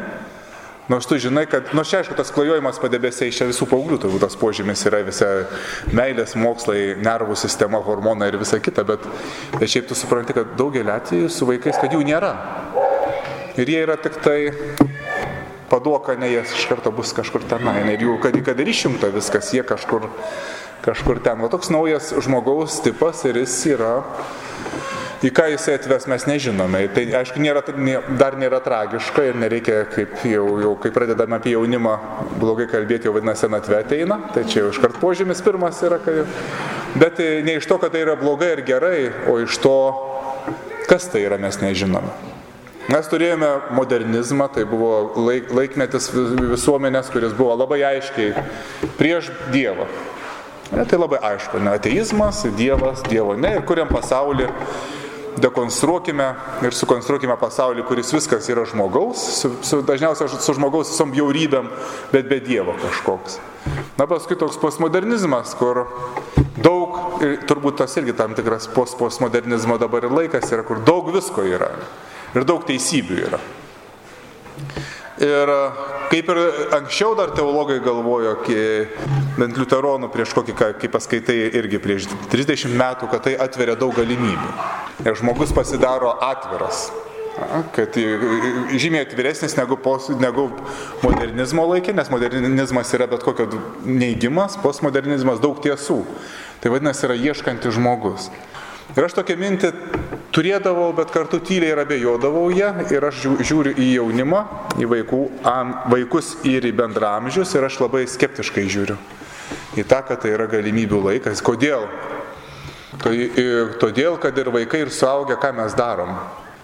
Nors 0.87 1.05
tu 1.05 1.17
žinai, 1.19 1.43
kad, 1.51 1.73
nors 1.75 1.89
čia 1.91 1.99
aišku, 1.99 2.15
tas 2.15 2.29
klajojimas 2.31 2.77
padebėsiai 2.79 3.33
čia 3.35 3.49
visų 3.49 3.65
paauglių, 3.67 3.97
turbūt 3.99 4.23
tas 4.23 4.37
požymis 4.39 4.85
yra 4.87 5.01
visa 5.03 5.27
meilės, 5.91 6.37
mokslai, 6.39 6.93
nervų 7.03 7.35
sistema, 7.35 7.81
hormonai 7.83 8.29
ir 8.31 8.37
visa 8.39 8.61
kita, 8.63 8.85
bet, 8.87 9.03
bet 9.57 9.67
šiaip 9.67 9.89
tu 9.89 9.97
supranti, 9.99 10.35
kad 10.37 10.55
daugelį 10.59 10.93
atvejų 10.95 11.31
su 11.33 11.49
vaikais, 11.49 11.81
kad 11.81 11.91
jų 11.91 12.05
nėra. 12.07 12.31
Ir 13.59 13.67
jie 13.67 13.81
yra 13.83 13.97
tik 13.99 14.15
tai 14.23 14.37
paduoka, 15.67 16.15
ne 16.15 16.31
jas 16.31 16.55
iš 16.55 16.69
karto 16.71 16.93
bus 16.95 17.11
kažkur 17.17 17.43
tenai. 17.51 17.81
Ir 17.91 18.07
jų, 18.07 18.15
kad, 18.23 18.39
kad 18.47 18.63
ir 18.63 18.71
išjungta 18.71 19.11
viskas, 19.11 19.51
jie 19.51 19.65
kažkur, 19.67 20.07
kažkur 20.87 21.19
ten. 21.25 21.43
O 21.43 21.51
toks 21.51 21.67
naujas 21.73 22.13
žmogaus 22.23 22.79
tipas 22.85 23.25
ir 23.27 23.41
jis 23.43 23.59
yra 23.73 23.91
į 25.25 25.31
ką 25.33 25.47
jisai 25.53 25.77
atves 25.77 26.05
mes 26.09 26.25
nežinome. 26.29 26.83
Tai 26.93 27.03
aišku, 27.21 27.41
nėra, 27.41 27.63
dar 28.19 28.37
nėra 28.37 28.59
tragiška 28.63 29.25
ir 29.29 29.39
nereikia, 29.39 29.81
kaip 29.93 30.19
jau, 30.27 30.45
jau 30.61 30.73
kai 30.81 30.91
pradedame 30.93 31.37
apie 31.39 31.55
jaunimą 31.55 31.95
blogai 32.37 32.67
kalbėti, 32.69 33.09
jau 33.09 33.15
vadinasi, 33.15 33.45
senatve 33.45 33.81
ateina. 33.81 34.19
Tai 34.35 34.45
čia 34.45 34.63
jau 34.63 34.71
iškart 34.73 34.99
požymis 35.01 35.43
pirmas 35.45 35.81
yra, 35.85 35.99
kad... 36.03 36.25
Bet 36.97 37.19
ne 37.19 37.57
iš 37.59 37.67
to, 37.69 37.77
kad 37.81 37.93
tai 37.93 38.05
yra 38.05 38.17
blogai 38.17 38.55
ir 38.55 38.63
gerai, 38.65 38.97
o 39.29 39.37
iš 39.43 39.59
to, 39.61 39.77
kas 40.89 41.09
tai 41.13 41.25
yra, 41.27 41.37
mes 41.41 41.59
nežinome. 41.61 42.13
Mes 42.87 43.09
turėjome 43.11 43.49
modernizmą, 43.75 44.45
tai 44.55 44.63
buvo 44.63 44.91
laik, 45.19 45.49
laikmetis 45.51 46.07
visuomenės, 46.13 47.09
kuris 47.11 47.33
buvo 47.35 47.57
labai 47.59 47.81
aiškiai 47.83 48.45
prieš 48.95 49.27
Dievą. 49.51 49.89
Ne, 50.71 50.85
tai 50.87 50.99
labai 50.99 51.19
aišku, 51.23 51.59
ne 51.63 51.73
ateizmas, 51.75 52.45
Dievas, 52.55 53.03
Dievo 53.07 53.35
ne 53.39 53.57
ir 53.57 53.65
kuriam 53.67 53.91
pasaulį 53.91 54.47
dekonstruokime 55.41 56.27
ir 56.65 56.75
sukonstruokime 56.75 57.37
pasaulį, 57.39 57.85
kuris 57.87 58.13
viskas 58.15 58.49
yra 58.51 58.65
žmogaus, 58.69 59.21
su, 59.41 59.51
su, 59.65 59.81
dažniausiai 59.85 60.41
su 60.41 60.55
žmogaus 60.57 60.93
visom 60.93 61.13
bjaurybėm, 61.13 61.69
bet 62.13 62.29
be 62.29 62.39
Dievo 62.43 62.75
kažkoks. 62.81 63.39
Na 63.97 64.07
paskui 64.07 64.37
toks 64.39 64.59
postmodernizmas, 64.61 65.53
kur 65.59 65.85
daug, 66.63 66.97
ir 67.25 67.39
turbūt 67.49 67.81
tas 67.81 67.97
irgi 67.99 68.15
tam 68.17 68.35
tikras 68.37 68.69
post 68.73 68.97
postmodernizmo 68.99 69.77
dabar 69.81 70.07
ir 70.07 70.15
laikas 70.15 70.51
yra, 70.53 70.65
kur 70.67 70.81
daug 70.85 71.11
visko 71.15 71.45
yra 71.45 71.73
ir 72.35 72.45
daug 72.47 72.65
teisybių 72.67 73.23
yra. 73.27 73.41
Ir 75.17 75.49
kaip 76.11 76.29
ir 76.29 76.39
anksčiau 76.77 77.15
dar 77.17 77.31
teologai 77.33 77.79
galvojo, 77.81 78.35
bent 79.37 79.57
liuteronų 79.57 80.11
prieš 80.13 80.35
kokį, 80.37 80.53
kaip 80.57 80.93
paskaitai 80.93 81.37
irgi 81.57 81.79
prieš 81.81 82.09
30 82.29 82.75
metų, 82.77 83.09
kad 83.09 83.25
tai 83.25 83.33
atveria 83.41 83.77
daug 83.79 83.95
galimybių. 83.97 84.53
Ir 85.05 85.17
žmogus 85.17 85.53
pasidaro 85.57 86.13
atviras. 86.21 86.87
Kad 87.73 87.97
žymiai 87.97 89.03
atviresnis 89.05 89.53
negu, 89.57 89.77
pos, 89.77 90.07
negu 90.17 90.47
modernizmo 91.03 91.67
laikė, 91.69 91.93
nes 91.97 92.09
modernizmas 92.09 92.93
yra 92.97 93.05
bet 93.09 93.25
kokio 93.25 93.45
neigimas, 93.85 94.57
postmodernizmas 94.61 95.41
daug 95.41 95.61
tiesų. 95.61 95.99
Tai 96.61 96.73
vadinasi, 96.73 97.05
yra 97.05 97.17
ieškantis 97.29 97.77
žmogus. 97.77 98.31
Ir 98.97 99.05
aš 99.05 99.13
tokią 99.19 99.35
mintį 99.37 99.69
turėdavau, 100.33 100.89
bet 100.97 101.11
kartu 101.13 101.37
tyliai 101.45 101.75
ir 101.75 101.81
abejodavau 101.83 102.47
ją. 102.49 102.71
Ir 102.93 103.05
aš 103.05 103.27
žiūriu 103.45 103.75
į 103.77 103.91
jaunimą, 103.99 104.41
į 104.81 104.89
vaikų, 104.89 105.21
am, 105.45 105.75
vaikus 105.93 106.33
ir 106.49 106.65
į 106.65 106.73
bendramžius 106.79 107.53
ir 107.53 107.67
aš 107.69 107.77
labai 107.83 108.07
skeptiškai 108.09 108.65
žiūriu 108.65 108.97
į 109.77 109.85
tą, 109.87 110.01
kad 110.07 110.21
tai 110.23 110.33
yra 110.35 110.47
galimybių 110.49 111.03
laikas. 111.11 111.43
Kodėl? 111.45 111.85
Todėl, 113.81 114.17
kad 114.21 114.37
ir 114.41 114.49
vaikai, 114.53 114.85
ir 114.85 114.93
suaugę, 114.93 115.37
ką 115.37 115.53
mes 115.59 115.77
darom 115.77 116.15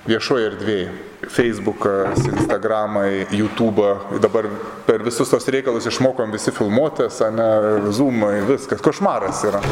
viešoje 0.10 0.50
erdvėje. 0.52 0.94
Facebookas, 1.24 2.26
Instagramai, 2.28 3.30
YouTube, 3.32 3.86
dabar 4.20 4.50
per 4.84 5.06
visus 5.06 5.32
tos 5.32 5.48
reikalus 5.48 5.88
išmokom 5.88 6.36
visi 6.36 6.52
filmuotis, 6.52 7.22
ne, 7.32 7.48
zoomai, 7.96 8.42
viskas, 8.50 8.84
košmaras 8.84 9.46
yra. 9.48 9.64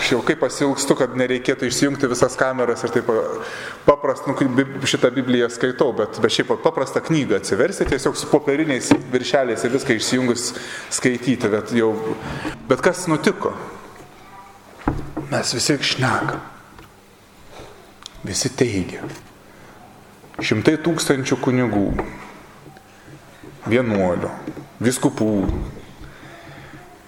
Aš 0.00 0.14
jau 0.14 0.20
kaip 0.24 0.38
pasilgstu, 0.40 0.94
kad 0.96 1.12
nereikėtų 1.12 1.66
išsijungti 1.68 2.08
visas 2.08 2.32
kameras 2.40 2.80
ir 2.86 2.92
taip 2.94 3.08
paprastą, 3.84 4.32
nu, 4.32 4.64
šitą 4.88 5.10
Bibliją 5.12 5.50
skaitau, 5.52 5.90
bet, 5.92 6.16
bet 6.24 6.32
šiaip 6.32 6.54
paprastą 6.64 7.02
knygą 7.04 7.36
atsiversti, 7.36 7.84
tiesiog 7.90 8.14
su 8.16 8.30
popieriniais 8.30 8.88
viršeliais 9.12 9.60
ir 9.66 9.74
viską 9.74 9.98
išsijungus 9.98 10.46
skaityti. 10.96 11.50
Bet, 11.52 11.74
jau, 11.76 11.90
bet 12.70 12.80
kas 12.80 13.02
nutiko? 13.12 13.52
Mes 15.28 15.52
visi 15.52 15.76
šnekam. 15.90 16.40
Visi 18.24 18.48
teigia. 18.56 19.04
Šimtai 20.40 20.78
tūkstančių 20.80 21.36
kunigų, 21.44 21.84
vienuolių, 23.68 24.32
viskupų, 24.80 25.28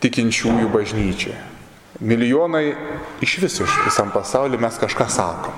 tikinčiųjų 0.04 0.68
bažnyčiai 0.76 1.40
milijonai 2.00 2.74
iš 3.20 3.38
viso 3.42 3.64
iš 3.64 3.76
visam 3.84 4.10
pasauliu 4.14 4.60
mes 4.60 4.78
kažką 4.80 5.08
sakom. 5.08 5.54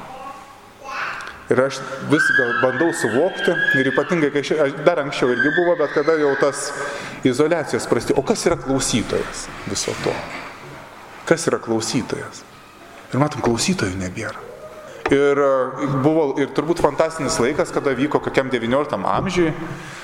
Ir 1.53 1.61
aš 1.61 1.79
vis 2.09 2.31
gal 2.39 2.55
bandau 2.63 2.89
suvokti, 2.97 3.53
ir 3.77 3.91
ypatingai, 3.93 4.31
kai 4.33 4.43
ši, 4.47 4.57
dar 4.87 5.03
anksčiau 5.03 5.35
irgi 5.35 5.53
buvo, 5.53 5.75
bet 5.77 5.93
kada 5.93 6.17
jau 6.17 6.33
tas 6.41 6.71
izolacijos 7.25 7.85
prasti, 7.91 8.17
o 8.17 8.25
kas 8.25 8.47
yra 8.49 8.57
klausytojas 8.57 9.45
viso 9.69 9.93
to? 10.05 10.15
Kas 11.29 11.45
yra 11.51 11.61
klausytojas? 11.61 12.41
Ir 13.13 13.21
matom, 13.21 13.45
klausytojų 13.45 14.01
nebėra. 14.01 14.54
Ir 15.13 15.37
e, 15.37 15.87
buvo 16.01 16.31
ir 16.41 16.53
turbūt 16.57 16.81
fantastinis 16.81 17.37
laikas, 17.43 17.73
kada 17.75 17.93
vyko 17.97 18.23
kokiam 18.25 18.49
XIX 18.53 19.05
amžiui, 19.05 19.51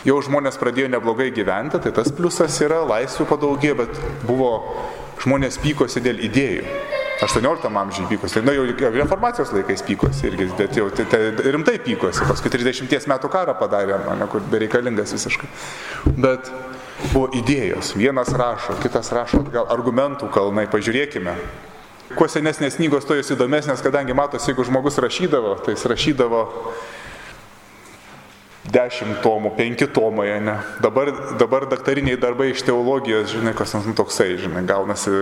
jau 0.04 0.18
žmonės 0.26 0.60
pradėjo 0.60 0.90
neblogai 0.92 1.30
gyventi, 1.32 1.80
tai 1.80 1.92
tas 1.96 2.12
pliusas 2.12 2.58
yra, 2.60 2.82
laisvių 2.84 3.28
padaugėjo, 3.30 3.78
bet 3.80 4.00
buvo 4.28 4.50
žmonės 5.24 5.56
pykosi 5.62 6.02
dėl 6.04 6.20
idėjų. 6.28 6.66
18 7.20 7.68
amžiuje 7.68 8.08
pykosi, 8.08 8.40
na 8.44 8.52
jau 8.56 8.64
reformacijos 8.64 9.52
laikais 9.52 9.82
pykosi 9.84 10.28
irgi, 10.30 10.46
bet 10.56 10.76
jau 10.76 10.86
te, 10.88 11.04
te, 11.04 11.18
rimtai 11.52 11.76
pykosi, 11.84 12.24
paskui 12.24 12.52
30 12.52 13.08
metų 13.12 13.28
karą 13.32 13.56
padarė, 13.60 13.98
mane, 14.06 14.28
kur 14.32 14.44
bereikalingas 14.52 15.12
visiškai. 15.16 15.48
Bet 16.16 16.48
buvo 17.10 17.28
idėjos, 17.36 17.92
vienas 17.96 18.32
rašo, 18.32 18.78
kitas 18.80 19.12
rašo, 19.12 19.42
gal 19.52 19.68
argumentų 19.72 20.30
kalnai, 20.32 20.64
pažiūrėkime. 20.72 21.36
Kuo 22.18 22.26
senesnės 22.26 22.74
knygos, 22.74 23.04
to 23.06 23.14
jos 23.14 23.28
įdomesnės, 23.36 23.82
kadangi 23.86 24.16
matosi, 24.18 24.48
jeigu 24.50 24.64
žmogus 24.66 24.98
rašydavo, 24.98 25.52
tai 25.62 25.76
jis 25.76 25.86
rašydavo 25.92 26.40
dešimt 28.68 29.22
tomų, 29.24 29.54
penki 29.56 29.86
tomai, 29.88 30.28
ne. 30.44 30.58
Dabar, 30.84 31.08
dabar 31.40 31.64
daktariniai 31.70 32.18
darbai 32.20 32.50
iš 32.52 32.62
teologijos, 32.66 33.32
žinai, 33.32 33.54
kas 33.56 33.72
nu, 33.78 33.94
toksai, 33.96 34.34
žinai, 34.40 34.62
gaunasi 34.68 35.12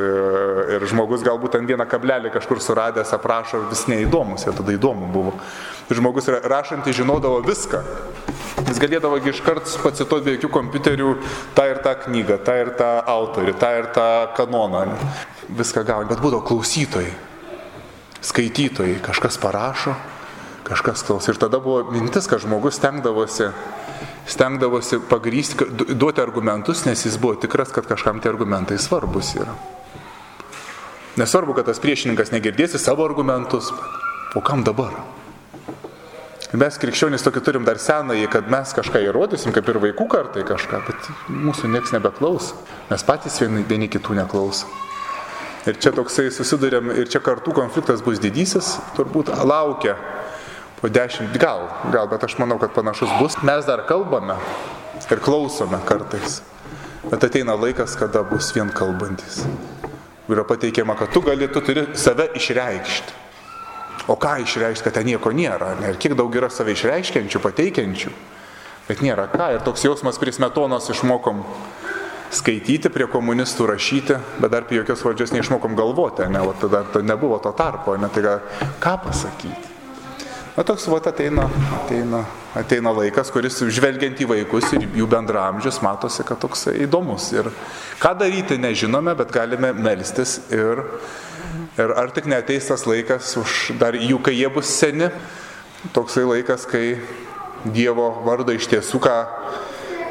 ir 0.75 0.87
žmogus 0.91 1.23
galbūt 1.27 1.55
ant 1.61 1.71
vieną 1.71 1.87
kablelį 1.89 2.33
kažkur 2.35 2.61
suradęs 2.63 3.15
aprašo 3.15 3.63
vis 3.71 3.87
neįdomus, 3.91 4.49
jie 4.49 4.57
tada 4.59 4.75
įdomu 4.75 5.11
buvo. 5.15 5.37
Žmogus 5.89 6.29
rašantis 6.45 6.99
žinodavo 6.99 7.39
viską. 7.47 7.81
Jis 8.67 8.83
galėdavo 8.83 9.21
iškart 9.31 9.71
pacituoti 9.85 10.27
be 10.27 10.35
jokių 10.35 10.51
kompiuterių 10.53 11.15
tą 11.57 11.69
ir 11.71 11.79
tą 11.85 11.95
knygą, 12.03 12.41
tą 12.45 12.59
ir 12.59 12.75
tą 12.77 12.91
autorių, 13.15 13.55
tą 13.57 13.71
ir 13.79 13.89
tą 13.95 14.09
kanoną. 14.37 14.85
Ne. 14.91 15.11
Viską 15.63 15.87
gauni, 15.89 16.11
bet 16.11 16.21
būdavo 16.21 16.43
klausytojai, 16.45 17.15
skaitytojai, 18.21 18.99
kažkas 19.07 19.39
parašo, 19.41 19.95
kažkas 20.69 21.03
klaus. 21.07 21.29
Ir 21.29 21.41
tada 21.41 21.61
buvo 21.63 21.83
mintis, 21.93 22.29
kad 22.29 22.43
žmogus 22.45 22.77
stengdavosi, 22.79 23.51
stengdavosi 24.29 25.01
pagrysti, 25.09 25.67
duoti 25.97 26.23
argumentus, 26.23 26.85
nes 26.87 27.07
jis 27.07 27.19
buvo 27.21 27.39
tikras, 27.41 27.73
kad 27.75 27.89
kažkam 27.89 28.21
tie 28.21 28.31
argumentai 28.33 28.79
svarbus 28.79 29.35
yra. 29.39 29.57
Nesvarbu, 31.19 31.57
kad 31.57 31.67
tas 31.67 31.81
priešininkas 31.83 32.31
negirdėsi 32.31 32.79
savo 32.79 33.03
argumentus, 33.09 33.73
o 34.39 34.43
kam 34.45 34.63
dabar? 34.63 34.93
Mes 36.57 36.79
krikščionys 36.81 37.25
tokį 37.27 37.41
turim 37.45 37.65
dar 37.67 37.77
senąjį, 37.83 38.29
kad 38.33 38.47
mes 38.49 38.71
kažką 38.73 39.03
įrodysim, 39.05 39.53
kaip 39.53 39.67
ir 39.69 39.81
vaikų 39.83 40.07
kartai 40.09 40.47
kažką, 40.49 40.79
bet 40.87 41.09
mūsų 41.29 41.69
niekas 41.75 41.93
nebeklauso. 41.93 42.57
Mes 42.89 43.05
patys 43.05 43.37
vieni, 43.43 43.65
vieni 43.69 43.89
kitų 43.93 44.17
neklausom. 44.23 44.71
Ir 45.69 45.77
čia 45.77 45.93
toksai 45.93 46.31
susidurėm, 46.33 46.95
ir 47.03 47.11
čia 47.13 47.21
kartų 47.21 47.53
konfliktas 47.57 48.01
bus 48.01 48.23
didysis, 48.23 48.79
turbūt 48.97 49.29
laukia 49.45 49.99
po 50.81 50.89
dešimt, 50.89 51.37
gal, 51.39 51.69
gal, 51.93 52.09
bet 52.11 52.25
aš 52.25 52.39
manau, 52.39 52.59
kad 52.59 52.73
panašus 52.75 53.11
bus. 53.21 53.39
Mes 53.43 53.67
dar 53.67 53.85
kalbame 53.89 54.37
ir 54.99 55.21
klausome 55.25 55.79
kartais, 55.89 56.43
bet 57.09 57.25
ateina 57.25 57.57
laikas, 57.57 57.97
kada 57.99 58.23
bus 58.23 58.51
vien 58.55 58.71
kalbantis. 58.75 59.45
Yra 60.29 60.45
pateikiama, 60.45 60.97
kad 60.99 61.13
tu 61.13 61.23
gali, 61.25 61.49
tu 61.49 61.63
turi 61.65 61.87
save 61.97 62.29
išreikšti. 62.37 63.17
O 64.09 64.17
ką 64.17 64.39
išreikšti, 64.45 64.85
kad 64.85 64.99
ten 64.99 65.09
nieko 65.09 65.33
nėra? 65.33 65.73
Ir 65.89 65.97
kiek 66.01 66.15
daug 66.17 66.35
yra 66.37 66.51
save 66.53 66.75
išreiškiančių, 66.77 67.41
pateikiančių. 67.45 68.13
Bet 68.89 69.01
nėra 69.05 69.27
ką. 69.33 69.51
Ir 69.57 69.65
toks 69.65 69.85
jausmas 69.85 70.21
prie 70.21 70.33
smetonos 70.33 70.89
išmokom 70.93 71.43
skaityti, 72.33 72.93
prie 72.93 73.09
komunistų 73.09 73.71
rašyti, 73.73 74.19
bet 74.41 74.53
dar 74.53 74.67
apie 74.67 74.77
jokios 74.81 75.05
valdžios 75.05 75.33
neišmokom 75.33 75.77
galvoti, 75.77 76.29
ne, 76.29 76.45
o 76.45 76.53
tada 76.53 76.85
nebuvo 77.01 77.41
to 77.41 77.53
tarpo, 77.57 77.97
ne, 77.97 78.13
tai 78.13 78.39
ką 78.85 78.95
pasakyti. 79.07 79.78
Na 80.59 80.65
toks 80.67 80.89
vat 80.91 81.05
ateina, 81.07 81.45
ateina, 81.77 82.25
ateina 82.59 82.91
laikas, 82.91 83.29
kuris 83.31 83.61
žvelgiant 83.71 84.19
į 84.19 84.27
vaikus 84.27 84.73
ir 84.75 84.89
jų 84.99 85.05
bendramžius 85.07 85.77
matosi, 85.87 86.25
kad 86.27 86.41
toks 86.43 86.67
įdomus. 86.73 87.29
Ir 87.31 87.47
ką 88.03 88.11
daryti 88.19 88.57
nežinome, 88.59 89.15
bet 89.21 89.31
galime 89.31 89.71
melstis 89.77 90.41
ir, 90.51 90.83
ir 91.79 91.95
ar 91.95 92.11
tik 92.11 92.27
neteis 92.27 92.67
tas 92.73 92.83
laikas 92.91 93.37
už 93.39 93.55
dar 93.79 93.95
jų, 93.95 94.19
kai 94.19 94.35
jie 94.35 94.51
bus 94.51 94.75
seni, 94.81 95.13
toksai 95.95 96.27
laikas, 96.27 96.67
kai 96.67 96.99
Dievo 97.63 98.11
vardą 98.27 98.59
iš 98.59 98.67
tiesų, 98.75 98.99
ką, 99.07 99.17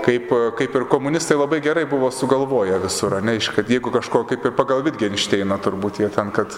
kaip, 0.08 0.32
kaip 0.64 0.80
ir 0.80 0.88
komunistai 0.88 1.36
labai 1.36 1.60
gerai 1.64 1.84
buvo 1.92 2.08
sugalvoję 2.08 2.80
visur, 2.88 3.20
ne, 3.20 3.36
kad 3.52 3.68
jeigu 3.68 3.92
kažko, 3.92 4.24
kaip 4.32 4.48
ir 4.48 4.56
pagal 4.56 4.88
Wittgensteiną 4.88 5.60
turbūt 5.60 6.00
jie 6.06 6.08
ten, 6.16 6.32
kad, 6.32 6.56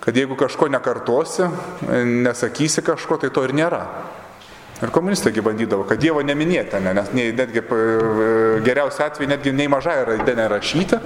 kad 0.00 0.16
jeigu 0.16 0.36
kažko 0.38 0.68
nekartosi, 0.72 1.48
nesakysi 2.24 2.84
kažko, 2.86 3.18
tai 3.20 3.30
to 3.34 3.44
ir 3.44 3.54
nėra. 3.56 3.82
Ir 4.78 4.92
komunistaigi 4.94 5.42
bandydavo, 5.42 5.82
kad 5.88 5.98
Dievo 5.98 6.20
neminėta, 6.22 6.78
ne, 6.78 6.92
nes 6.94 7.08
netgi 7.10 7.64
geriausia 8.62 9.08
atveju 9.08 9.32
netgi 9.32 9.50
nei 9.50 9.66
mažai 9.70 9.96
raidė 10.06 10.36
nerašyta. 10.38 11.00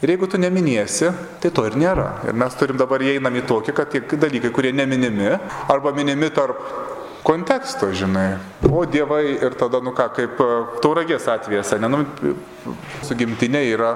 Ir 0.00 0.14
jeigu 0.14 0.28
tu 0.32 0.40
neminėsi, 0.40 1.10
tai 1.42 1.50
to 1.52 1.66
ir 1.68 1.76
nėra. 1.76 2.06
Ir 2.24 2.38
mes 2.40 2.56
turim 2.56 2.80
dabar 2.80 3.04
įeinam 3.04 3.36
į 3.36 3.44
tokį, 3.50 3.74
kad 3.76 3.92
tie 3.92 4.00
dalykai, 4.16 4.52
kurie 4.56 4.72
neminimi, 4.72 5.34
arba 5.68 5.92
minimi 5.92 6.32
tarp 6.32 6.64
konteksto, 7.26 7.90
žinai. 7.92 8.38
O 8.64 8.86
dievai 8.88 9.36
ir 9.36 9.52
tada, 9.60 9.82
nu 9.84 9.92
ką, 9.92 10.08
kaip 10.16 10.40
tauragės 10.80 11.28
atvejas, 11.28 11.76
ne, 11.76 11.92
nu, 11.92 12.04
su 13.04 13.20
gimtinė 13.20 13.66
yra 13.74 13.92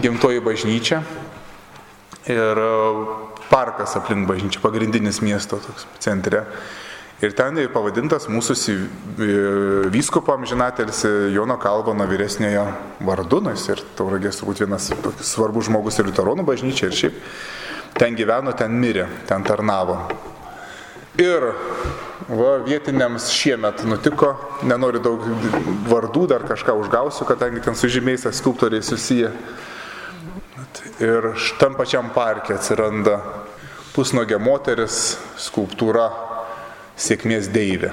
gimtoji 0.00 0.40
bažnyčia 0.40 1.02
ir 2.32 2.64
parkas 3.50 3.96
aplink 3.98 4.28
bažnyčią, 4.28 4.62
pagrindinis 4.62 5.22
miesto 5.24 5.58
toks 5.62 5.86
centre. 6.02 6.44
Ir 7.18 7.32
ten 7.34 7.56
pavadintas 7.74 8.28
mūsų 8.30 8.54
vyskupo 9.90 10.36
amžinatelis 10.36 11.02
Jono 11.34 11.56
Kalvano 11.58 12.06
vyresniojo 12.06 12.68
vardu, 13.02 13.40
nors 13.42 13.64
ir 13.72 13.82
tauragės 13.98 14.38
turbūt 14.38 14.62
vienas 14.62 14.92
svarbus 15.26 15.66
žmogus 15.66 15.98
ir 15.98 16.06
liuteronų 16.06 16.46
bažnyčia 16.46 16.86
ir 16.86 16.98
šiaip 17.00 17.18
ten 17.98 18.14
gyveno, 18.14 18.54
ten 18.54 18.78
mirė, 18.78 19.08
ten 19.26 19.42
tarnavo. 19.42 19.98
Ir 21.18 21.48
va, 22.28 22.52
vietiniams 22.62 23.32
šiemet 23.34 23.82
nutiko, 23.90 24.36
nenoriu 24.62 25.02
daug 25.02 25.24
vardų, 25.90 26.28
dar 26.30 26.44
kažką 26.46 26.76
užgausiu, 26.84 27.26
kadangi 27.26 27.64
ten 27.64 27.74
su 27.74 27.90
žymiais 27.90 28.28
skulptoriai 28.38 28.84
susiję. 28.86 29.32
Ir 31.02 31.32
tam 31.60 31.76
pačiam 31.78 32.10
parke 32.14 32.56
atsiranda 32.56 33.18
pusnogė 33.94 34.38
moteris, 34.42 35.18
skulptūra 35.40 36.08
sėkmės 36.98 37.48
deivė. 37.54 37.92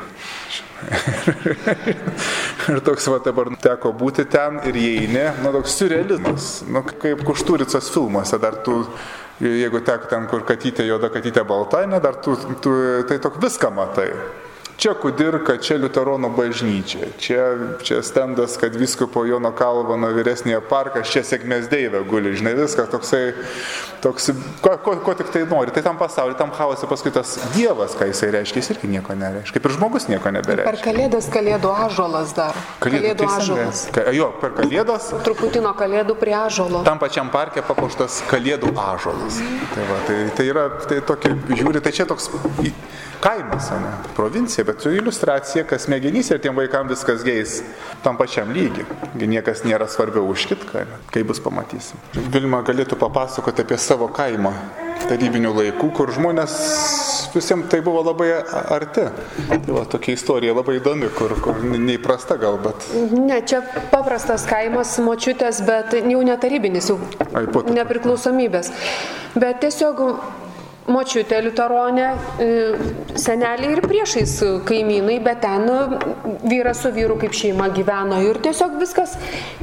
ir 2.71 2.81
toks 2.85 3.07
va 3.09 3.19
dabar 3.25 3.49
teko 3.61 3.93
būti 3.97 4.25
ten 4.29 4.59
ir 4.69 4.77
įeini, 4.77 5.23
nu 5.41 5.53
toks 5.55 5.77
surrealizmas, 5.79 6.49
nu 6.69 6.83
kaip 6.85 7.23
Kušturicos 7.25 7.89
filmuose, 7.93 8.37
dar 8.41 8.59
tu, 8.65 8.81
jeigu 9.41 9.81
tek 9.85 10.09
ten, 10.11 10.27
kur 10.29 10.45
katytė 10.47 10.85
juoda, 10.89 11.09
katytė 11.13 11.45
balta, 11.47 11.85
ne, 11.89 12.01
dar 12.03 12.19
tu, 12.21 12.35
tu 12.61 12.75
tai 13.09 13.17
tok 13.23 13.39
viską 13.41 13.71
matai. 13.73 14.09
Čia 14.75 14.91
kudirka, 14.99 15.55
čia 15.63 15.77
Liuteronų 15.79 16.29
bažnyčia, 16.35 17.07
čia, 17.21 17.43
čia 17.79 18.01
stendas, 18.03 18.57
kad 18.59 18.75
viskupo 18.75 19.23
Jono 19.23 19.53
Kalvano 19.55 20.09
vyresnėje 20.11 20.59
parkas, 20.67 21.07
čia 21.13 21.23
sėkmės 21.23 21.69
deivė 21.71 22.01
guli, 22.09 22.33
žinai, 22.35 22.51
viskas 22.59 22.89
toksai, 22.91 23.21
toks, 24.03 24.33
ko, 24.59 24.73
ko, 24.83 24.97
ko 25.05 25.15
tik 25.15 25.31
tai 25.31 25.45
nori. 25.47 25.71
Tai 25.71 25.83
tam 25.85 25.99
pasauliu, 25.99 26.35
tam 26.35 26.51
chaosui 26.55 26.89
paskui 26.91 27.13
tas 27.15 27.37
Dievas, 27.55 27.95
ką 27.95 28.09
jisai 28.11 28.33
reiškia, 28.35 28.59
jis 28.59 28.71
irgi 28.75 28.91
nieko 28.97 29.15
nereiškia, 29.15 29.55
kaip 29.55 29.69
ir 29.69 29.75
žmogus 29.77 30.09
nieko 30.11 30.33
nebereiškia. 30.35 30.67
Per 30.67 30.81
kalėdas 30.83 31.31
kalėdų 31.31 31.71
ažolas 31.85 32.35
dar. 32.35 32.59
Kalėdų, 32.83 33.15
kalėdų 33.15 33.31
ažolas. 33.37 33.85
Ka, 33.95 34.05
jo, 34.15 34.29
per 34.43 34.57
kalėdas. 34.59 35.07
Truputį 35.23 35.63
nuo 35.63 35.71
kalėdų 35.79 36.17
prie 36.19 36.35
ažolo. 36.35 36.83
Tam 36.87 36.99
pačiam 36.99 37.31
parke 37.31 37.63
papuoštas 37.63 38.25
kalėdų 38.27 38.75
ažolas. 38.75 39.39
Tai, 39.71 39.87
va, 39.87 40.03
tai, 40.09 40.19
tai 40.35 40.51
yra, 40.51 40.67
tai 40.83 40.99
tokia, 41.05 41.31
žiūri, 41.55 41.83
tai 41.85 41.95
čia 41.95 42.09
toks 42.11 42.27
kaimas, 43.25 43.71
ne, 43.71 43.91
provincija, 44.15 44.65
bet 44.67 44.81
su 44.81 44.93
iliustracija, 44.93 45.65
kas 45.65 45.87
smegenys 45.87 46.29
ir 46.31 46.41
tiem 46.43 46.55
vaikams 46.57 46.93
viskas 46.93 47.25
geis 47.25 47.57
tam 48.05 48.19
pačiam 48.21 48.51
lygiui. 48.53 48.85
Niekas 49.17 49.63
nėra 49.65 49.89
svarbiau 49.89 50.29
už 50.29 50.45
kitką, 50.51 50.85
kaip 51.13 51.31
bus 51.31 51.41
pamatysim. 51.41 52.01
Vilma 52.33 52.61
galėtų 52.65 52.99
papasakoti 53.01 53.65
apie 53.65 53.79
savo 53.81 54.11
kaimą 54.13 54.53
tarybinių 55.09 55.51
laikų, 55.55 55.89
kur 55.97 56.13
žmonės 56.13 56.53
visiems 57.35 57.67
tai 57.71 57.81
buvo 57.85 58.03
labai 58.05 58.29
arti. 58.73 59.07
Tai 59.49 59.59
va, 59.67 59.83
tokia 59.89 60.15
istorija 60.15 60.55
labai 60.55 60.77
įdomi, 60.79 61.09
kur, 61.17 61.35
kur 61.43 61.59
neįprasta 61.65 62.37
gal, 62.41 62.57
bet. 62.61 62.87
Ne, 63.11 63.41
čia 63.47 63.61
paprastas 63.91 64.47
kaimas, 64.49 64.95
močiutės, 65.03 65.61
bet 65.67 65.97
jau 65.97 66.23
netarybinis, 66.25 66.89
jau 66.93 66.99
Ai, 67.33 67.45
nepriklausomybės. 67.75 68.71
Bet 69.35 69.61
tiesiog 69.65 70.01
močiutė 70.91 71.39
liuteronė, 71.41 72.07
e, 72.39 72.49
seneliai 73.17 73.73
ir 73.73 73.81
priešais 73.85 74.35
kaimynai, 74.67 75.17
bet 75.23 75.41
ten 75.41 75.65
vyras 76.45 76.83
su 76.83 76.91
vyru 76.93 77.17
kaip 77.21 77.33
šeima 77.33 77.69
gyveno 77.73 78.19
ir 78.25 78.37
tiesiog 78.43 78.77
viskas, 78.79 79.15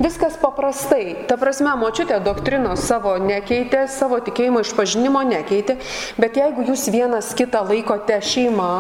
viskas 0.03 0.37
paprastai. 0.43 1.27
Ta 1.31 1.39
prasme, 1.39 1.75
močiutė 1.79 2.19
doktrinos 2.25 2.83
savo 2.89 3.15
nekeitė, 3.23 3.85
savo 3.89 4.19
tikėjimo 4.25 4.65
išpažinimo 4.67 5.23
nekeitė, 5.31 5.79
bet 6.19 6.39
jeigu 6.41 6.67
jūs 6.73 6.89
vienas 6.93 7.33
kitą 7.39 7.63
laikote 7.71 8.19
šeima 8.19 8.73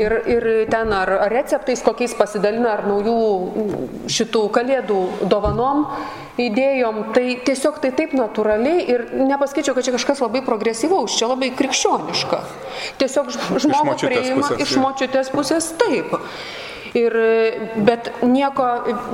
ir, 0.00 0.18
ir 0.26 0.48
ten 0.72 0.92
ar 0.94 1.30
receptais 1.30 1.82
kokiais 1.86 2.16
pasidalina, 2.18 2.74
ar 2.74 2.86
naujų 2.90 4.08
šitų 4.10 4.48
kalėdų 4.54 5.02
dovanom, 5.30 5.86
idėjom, 6.38 7.00
tai 7.14 7.38
tiesiog 7.46 7.80
tai 7.82 7.90
taip 7.98 8.14
natūraliai 8.16 8.84
ir 8.86 9.04
nepaskaičiau, 9.18 9.74
kad 9.76 9.86
čia 9.86 9.94
kažkas 9.96 10.22
labai 10.22 10.42
progresyvaus, 10.46 11.16
čia 11.18 11.30
labai 11.30 11.50
krikščioniška. 11.68 12.40
Tiesiog 13.00 13.30
žmogų 13.34 13.96
priima 14.00 14.48
pusės, 14.48 14.64
iš 14.64 14.76
močiutės 14.80 15.30
pusės 15.34 15.72
taip. 15.80 16.14
Ir, 16.96 17.14
bet, 17.84 18.10
nieko, 18.24 18.64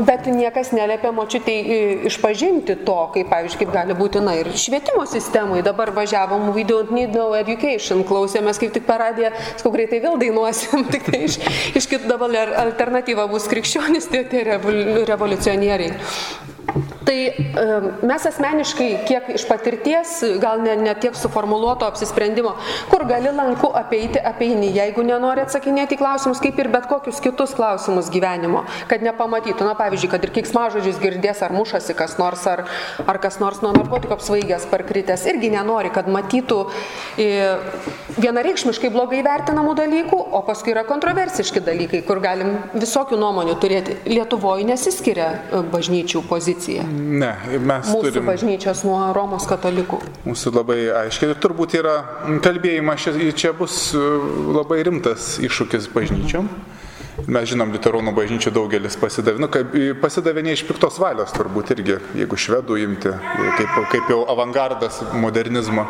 bet 0.07 0.29
niekas 0.31 0.71
neliepia 0.77 1.11
močiutei 1.15 2.05
išpažinti 2.11 2.77
to, 2.87 2.99
kaip, 3.15 3.31
pavyzdžiui, 3.33 3.61
kaip 3.65 3.75
gali 3.75 3.97
būti, 3.99 4.23
na 4.25 4.37
ir 4.39 4.51
švietimo 4.55 5.07
sistemai. 5.11 5.63
Dabar 5.67 5.91
važiavom, 5.97 6.53
we 6.55 6.67
don't 6.69 6.93
need 6.95 7.15
no 7.17 7.33
education, 7.39 8.05
klausėmės 8.07 8.61
kaip 8.63 8.75
tik 8.77 8.87
per 8.87 9.03
radiją, 9.03 9.33
skau 9.59 9.75
greitai 9.75 10.03
vėl 10.05 10.19
dainuosim, 10.23 10.87
tik 10.95 11.11
tai 11.11 11.25
iš, 11.29 11.41
iš 11.75 11.91
kitų 11.91 12.11
dabar 12.15 12.55
alternatyva 12.67 13.27
bus 13.31 13.49
krikščionis, 13.51 14.11
tie, 14.13 14.25
tie 14.31 14.47
revol, 14.53 15.05
revoliucionieriai. 15.09 15.95
Tai 17.05 17.17
e, 17.29 17.35
mes 18.09 18.25
asmeniškai, 18.27 18.89
kiek 19.07 19.29
iš 19.37 19.45
patirties, 19.47 20.15
gal 20.43 20.63
ne, 20.65 20.73
ne 20.81 20.95
tiek 20.99 21.15
suformuoluoto 21.19 21.87
apsisprendimo, 21.87 22.55
kur 22.91 23.05
gali 23.09 23.31
lanku 23.35 23.69
apeiti, 23.77 24.19
apeini, 24.19 24.71
jeigu 24.75 25.05
nenori 25.07 25.45
atsakinėti 25.45 25.99
klausimus, 26.01 26.41
kaip 26.43 26.59
ir 26.63 26.71
bet 26.73 26.89
kokius 26.91 27.21
kitus 27.23 27.53
klausimus 27.55 27.64
gyvenimo, 28.15 28.65
kad 28.91 29.03
nepamatytų, 29.05 29.67
na 29.67 29.75
pavyzdžiui, 29.79 30.11
kad 30.13 30.25
ir 30.27 30.33
kiksmažodžius 30.35 31.01
girdės, 31.03 31.43
ar 31.45 31.55
mušasi 31.55 31.97
kas 31.99 32.17
nors, 32.21 32.45
ar, 32.51 32.65
ar 33.07 33.19
kas 33.23 33.41
nors 33.43 33.63
nuo 33.65 33.73
narkotikų 33.77 34.17
apsvaigęs 34.17 34.67
parkritęs, 34.71 35.27
irgi 35.31 35.51
nenori, 35.55 35.93
kad 35.95 36.09
matytų 36.11 36.61
e, 37.19 37.29
vienareikšmiškai 38.21 38.91
blogai 38.95 39.23
vertinamų 39.27 39.75
dalykų, 39.79 40.21
o 40.35 40.43
paskui 40.47 40.75
yra 40.75 40.85
kontroversiški 40.89 41.63
dalykai, 41.65 42.03
kur 42.07 42.21
galim 42.25 42.57
visokių 42.75 43.19
nuomonių 43.21 43.57
turėti. 43.63 43.99
Lietuvoje 44.11 44.67
nesiskiria 44.69 45.31
e, 45.35 45.63
bažnyčių 45.73 46.25
pozicija. 46.31 46.87
Ne, 46.91 47.33
mes 47.59 47.91
Mūsų 47.91 48.13
turim. 48.13 48.29
bažnyčios 48.29 48.85
nuo 48.87 49.01
Romos 49.17 49.49
katalikų. 49.51 50.01
Mūsų 50.29 50.55
labai 50.59 50.81
aiškiai 51.05 51.33
ir 51.33 51.41
turbūt 51.43 51.79
yra 51.81 51.97
kalbėjimas, 52.45 53.05
čia, 53.05 53.17
čia 53.37 53.55
bus 53.57 53.89
e, 53.97 54.05
labai 54.55 54.83
rimtas 54.87 55.35
iššūkis 55.45 55.91
bažnyčiom. 55.95 56.49
Mes 57.31 57.47
žinom, 57.47 57.71
liuteronų 57.71 58.11
bažnyčių 58.17 58.51
daugelis 58.57 58.97
pasidavė, 58.99 59.39
nu, 59.39 59.47
kaip, 59.53 59.71
pasidavė 60.03 60.43
ne 60.43 60.55
iš 60.57 60.65
piktos 60.67 60.97
valios 60.99 61.31
turbūt 61.37 61.71
irgi, 61.77 62.01
jeigu 62.19 62.37
švedų 62.37 62.79
imti, 62.83 63.13
kaip, 63.59 63.77
kaip 63.93 64.11
jau 64.11 64.25
avangardas 64.35 64.99
modernizmo. 65.23 65.87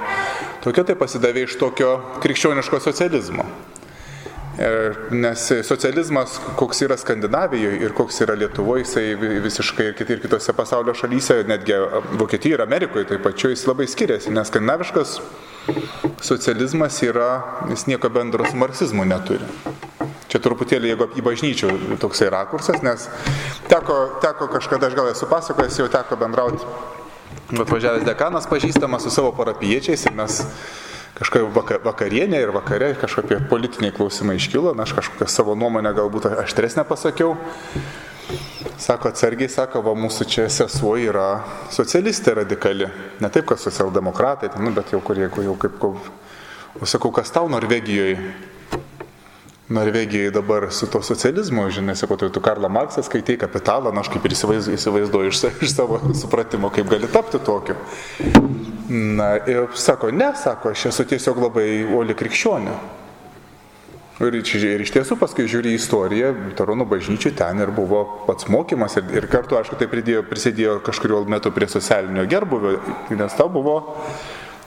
Tokia 0.67 0.85
tai 0.85 0.99
pasidavė 1.01 1.47
iš 1.49 1.57
tokio 1.61 1.95
krikščioniško 2.21 2.81
socializmo. 2.85 3.47
Nes 5.11 5.49
socializmas, 5.67 6.37
koks 6.61 6.85
yra 6.87 6.95
Skandinavijoje 7.01 7.81
ir 7.83 7.97
koks 7.97 8.21
yra 8.23 8.37
Lietuvoje, 8.39 8.85
jisai 8.85 9.07
vi- 9.19 9.41
visiškai 9.43 9.89
ir 9.89 9.97
kit- 9.99 10.13
ir 10.15 10.21
kitose 10.23 10.53
pasaulio 10.55 10.95
šalyse, 10.95 11.41
netgi 11.49 11.75
Vokietijoje 12.21 12.61
ir 12.61 12.63
Amerikoje 12.63 13.09
taip 13.09 13.25
pačiu, 13.25 13.51
jis 13.51 13.65
labai 13.67 13.89
skiriasi, 13.91 14.31
nes 14.31 14.53
skandinaviškas 14.53 15.17
socializmas 16.23 17.01
yra, 17.03 17.43
jis 17.73 17.89
nieko 17.91 18.13
bendro 18.13 18.45
su 18.47 18.57
marksizmu 18.57 19.05
neturi. 19.05 19.43
Čia 20.35 20.41
truputėlį, 20.43 20.89
jeigu 20.91 21.07
į 21.15 21.23
bažnyčių 21.23 21.69
toksai 22.03 22.27
rakursas, 22.35 22.81
nes 22.83 23.05
teko, 23.71 24.19
teko 24.19 24.49
kažkada, 24.51 24.89
aš 24.89 24.97
gal 24.99 25.07
esu 25.13 25.29
pasakojęs, 25.31 25.77
jau 25.79 25.85
teko 25.87 26.17
bendrauti, 26.19 26.65
atvažiavęs 27.55 28.03
dekanas 28.03 28.49
pažįstamas 28.51 29.05
su 29.07 29.13
savo 29.15 29.31
parapiečiais 29.37 30.03
ir 30.09 30.17
mes 30.19 30.41
kažkokia 31.15 31.53
vaka- 31.55 31.79
vakarienė 31.85 32.41
ir 32.43 32.51
vakare 32.51 32.89
kažkokie 32.99 33.39
politiniai 33.47 33.95
klausimai 33.95 34.35
iškilo, 34.41 34.73
na 34.75 34.83
aš 34.83 34.97
kažkokią 34.97 35.29
savo 35.31 35.55
nuomonę 35.55 35.93
galbūt 35.95 36.27
aštresnę 36.43 36.83
pasakiau. 36.89 37.37
Sako 38.75 39.13
atsargiai, 39.13 39.47
sako, 39.49 39.85
va 39.87 39.95
mūsų 39.95 40.27
čia 40.27 40.49
sesuo 40.51 40.97
yra 40.99 41.45
socialistė 41.71 42.35
radikali. 42.41 42.91
Ne 43.23 43.31
taip, 43.31 43.47
kad 43.47 43.63
socialdemokratai, 43.63 44.51
nu, 44.59 44.75
bet 44.75 44.91
jau 44.91 44.99
kur, 44.99 45.15
jeigu 45.15 45.47
jau 45.47 45.55
kaip, 45.55 45.79
kaip, 45.79 46.11
o 46.83 46.91
sakau, 46.91 47.13
kas 47.15 47.31
tau 47.31 47.47
Norvegijoje 47.47 48.19
Norvegijai 49.69 50.31
dabar 50.31 50.67
su 50.71 50.87
to 50.91 51.01
socializmu, 51.03 51.71
žinai, 51.71 51.97
sakau, 51.97 52.17
tu 52.17 52.41
Karla 52.41 52.69
Marksas 52.69 53.07
skaitai 53.09 53.39
kapitalą, 53.41 53.95
na 53.97 54.03
aš 54.05 54.11
kaip 54.13 54.27
ir 54.29 54.35
įsivaizduoju 54.37 55.31
iš, 55.33 55.39
iš 55.65 55.71
savo 55.73 56.01
supratimo, 56.21 56.69
kaip 56.69 56.91
gali 56.91 57.09
tapti 57.09 57.41
tokiu. 57.41 57.77
Na 58.91 59.39
ir 59.49 59.71
sako, 59.73 60.11
ne, 60.13 60.35
sako, 60.37 60.75
aš 60.77 60.91
esu 60.91 61.07
tiesiog 61.09 61.41
labai 61.47 61.69
uoli 61.87 62.17
krikščionė. 62.19 62.75
Ir, 64.21 64.37
ir 64.37 64.85
iš 64.85 64.93
tiesų 64.95 65.17
paskui 65.19 65.49
žiūri 65.51 65.73
į 65.73 65.79
istoriją, 65.81 66.35
Taronų 66.61 66.85
bažnyčių 66.93 67.33
ten 67.35 67.65
ir 67.65 67.73
buvo 67.75 68.03
pats 68.29 68.47
mokymas 68.53 68.99
ir, 69.01 69.09
ir 69.17 69.29
kartu, 69.33 69.57
aišku, 69.59 69.81
tai 69.81 69.89
pridėjo, 69.91 70.27
prisidėjo 70.29 70.77
kažkurio 70.85 71.23
metu 71.25 71.51
prie 71.57 71.71
socialinio 71.73 72.29
gerbuvio, 72.29 72.77
nes 73.17 73.41
tau 73.41 73.49
buvo 73.51 73.81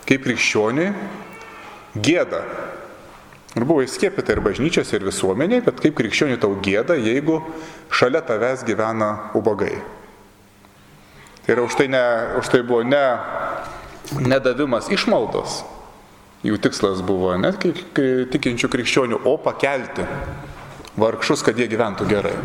kaip 0.09 0.25
krikščioniui 0.25 0.89
gėda 2.01 2.41
Ir 3.57 3.65
buvo 3.65 3.81
įskiepita 3.81 4.35
ir 4.35 4.41
bažnyčiose, 4.45 4.99
ir 4.99 5.07
visuomeniai, 5.07 5.63
bet 5.65 5.79
kaip 5.81 5.95
krikščionių 5.97 6.37
tau 6.41 6.53
gėda, 6.61 6.93
jeigu 7.01 7.39
šalia 7.89 8.21
tavęs 8.21 8.61
gyvena 8.67 9.31
ubagai. 9.37 9.79
Tai 11.45 11.55
yra 11.55 11.63
už 11.65 11.77
tai, 11.79 11.87
ne, 11.89 12.03
už 12.37 12.51
tai 12.53 12.61
buvo 12.61 12.83
ne 12.85 13.01
nedavimas 14.21 14.91
išmaldos, 14.93 15.63
jų 16.45 16.59
tikslas 16.63 17.01
buvo 17.07 17.33
ne 17.39 17.49
tikinčių 17.57 18.69
krikščionių, 18.71 19.23
o 19.25 19.35
pakelti 19.41 20.05
vargšus, 21.01 21.43
kad 21.45 21.57
jie 21.57 21.67
gyventų 21.71 22.07
gerai. 22.13 22.35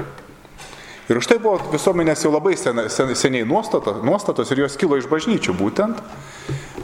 Ir 1.13 1.19
už 1.21 1.27
tai 1.29 1.37
buvo 1.45 1.59
visuomenės 1.69 2.23
jau 2.25 2.31
labai 2.33 2.55
sen, 2.57 2.79
sen, 2.89 3.11
seniai 3.13 3.45
nuostatos, 3.45 3.99
nuostatos 4.01 4.49
ir 4.55 4.63
jos 4.63 4.79
kilo 4.81 4.97
iš 4.97 5.05
bažnyčių 5.11 5.53
būtent, 5.59 5.99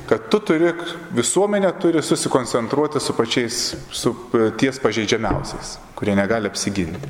kad 0.04 0.26
tu 0.28 0.42
turi, 0.44 0.74
visuomenė 1.16 1.70
turi 1.80 2.02
susikoncentruoti 2.04 3.00
su 3.00 3.14
pačiais, 3.16 3.60
su 3.88 4.12
e, 4.36 4.50
ties 4.60 4.76
pažeidžiamiausiais, 4.84 5.78
kurie 5.96 6.12
negali 6.18 6.50
apsiginti. 6.52 7.08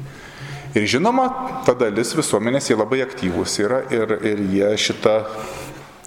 Ir 0.78 0.86
žinoma, 0.86 1.24
ta 1.66 1.74
dalis 1.74 2.14
visuomenės 2.14 2.70
jie 2.70 2.76
labai 2.78 3.00
aktyvūs 3.02 3.56
yra 3.64 3.80
ir, 3.90 4.14
ir 4.22 4.42
jie 4.52 4.68
šitą 4.78 5.16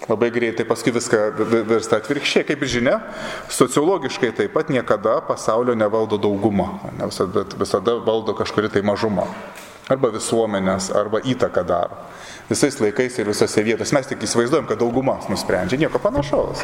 labai 0.08 0.30
greitai 0.32 0.63
paskui 0.69 0.93
viską 0.95 1.26
virsta 1.67 2.00
atvirkščiai. 2.00 2.47
Kaip 2.47 2.63
žinia, 2.71 3.02
sociologiškai 3.52 4.32
taip 4.39 4.56
pat 4.56 4.71
niekada 4.71 5.17
pasaulio 5.28 5.76
nevaldo 5.76 6.15
dauguma, 6.15 6.78
ne 6.95 7.12
visada, 7.12 7.43
visada 7.60 7.97
valdo 8.00 8.38
kažkuri 8.39 8.71
tai 8.71 8.86
mažuma. 8.88 9.28
Arba 9.91 10.12
visuomenės, 10.15 10.91
arba 10.95 11.19
įtaką 11.27 11.65
daro 11.67 11.99
visais 12.51 12.80
laikais 12.80 13.17
ir 13.19 13.30
visose 13.32 13.63
vietose. 13.63 13.95
Mes 13.95 14.10
tik 14.10 14.25
įsivaizduojam, 14.25 14.67
kad 14.69 14.80
daugumas 14.82 15.30
nusprendžia 15.32 15.80
nieko 15.80 16.01
panašaus. 16.04 16.63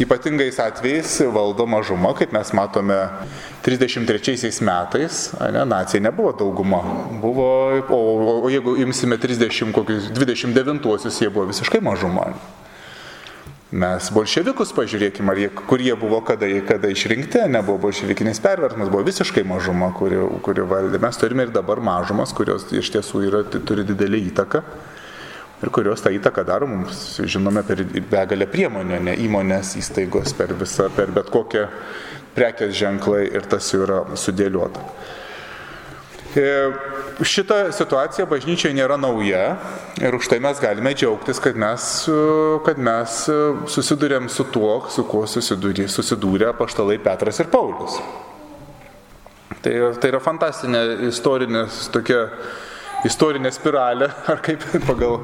Ypatingais 0.00 0.58
atvejais 0.62 1.18
valdo 1.34 1.66
mažuma, 1.68 2.14
kaip 2.16 2.32
mes 2.34 2.52
matome 2.56 2.96
33 3.66 4.62
metais, 4.64 5.20
ne, 5.52 5.66
nacija 5.68 6.00
nebuvo 6.02 6.32
dauguma. 6.38 6.80
Buvo, 7.22 7.48
o, 7.90 8.00
o, 8.38 8.50
jeigu 8.50 8.76
imsime 8.86 9.20
30, 9.20 9.72
kokius 9.76 10.08
29-uosius, 10.16 11.20
jie 11.22 11.30
buvo 11.30 11.50
visiškai 11.52 11.82
mažuma. 11.84 12.30
Mes 13.72 14.08
bolševikus 14.12 14.74
pažiūrėkime, 14.76 15.32
jie, 15.40 15.46
kur 15.48 15.80
jie 15.80 15.94
buvo, 15.96 16.18
kada, 16.28 16.44
kada 16.68 16.90
išrinkti, 16.92 17.40
nebuvo 17.48 17.78
bolševikinis 17.86 18.42
perversmas, 18.44 18.90
buvo 18.92 19.06
visiškai 19.06 19.46
mažuma, 19.48 19.88
kuri, 19.96 20.18
kuri 20.44 20.66
valdė. 20.68 21.00
Mes 21.00 21.16
turime 21.16 21.46
ir 21.46 21.54
dabar 21.54 21.80
mažumas, 21.80 22.34
kurios 22.36 22.66
iš 22.68 22.90
tiesų 22.92 23.22
yra, 23.30 23.40
turi 23.48 23.86
didelį 23.88 24.26
įtaką 24.28 24.60
ir 25.62 25.70
kurios 25.72 26.04
tą 26.04 26.12
įtaką 26.12 26.44
daro 26.44 26.68
mums, 26.68 27.00
žinome, 27.24 27.62
per 27.64 27.80
begalę 28.10 28.48
priemonių, 28.50 28.98
ne 29.08 29.16
įmonės, 29.24 29.76
įstaigos, 29.80 30.34
per 30.36 30.52
visą, 30.58 30.90
per 30.92 31.14
bet 31.14 31.32
kokią 31.32 31.64
prekės 32.36 32.76
ženklai 32.76 33.24
ir 33.30 33.48
tas 33.48 33.72
jau 33.72 33.86
yra 33.86 34.02
sudėliota. 34.18 34.84
E, 36.32 36.46
šita 37.28 37.66
situacija 37.76 38.24
bažnyčiai 38.30 38.72
nėra 38.76 38.96
nauja 39.00 39.58
ir 40.00 40.16
už 40.16 40.30
tai 40.32 40.38
mes 40.40 40.60
galime 40.62 40.94
džiaugtis, 40.96 41.40
kad 41.44 41.58
mes, 41.60 41.88
kad 42.64 42.80
mes 42.80 43.18
susidurėm 43.74 44.30
su 44.32 44.46
tuo, 44.54 44.74
su 44.90 45.04
kuo 45.08 45.26
susidūrė, 45.28 45.86
susidūrė 45.92 46.54
paštalai 46.56 46.96
Petras 47.04 47.42
ir 47.44 47.52
Paulius. 47.52 48.00
Tai, 49.62 49.72
tai 50.00 50.10
yra 50.10 50.18
fantastinė 50.24 50.82
istorinė 51.12 51.66
tokia 51.94 52.24
istorinė 53.06 53.52
spiralė, 53.54 54.08
ar 54.32 54.40
kaip 54.44 54.64
pagal, 54.86 55.20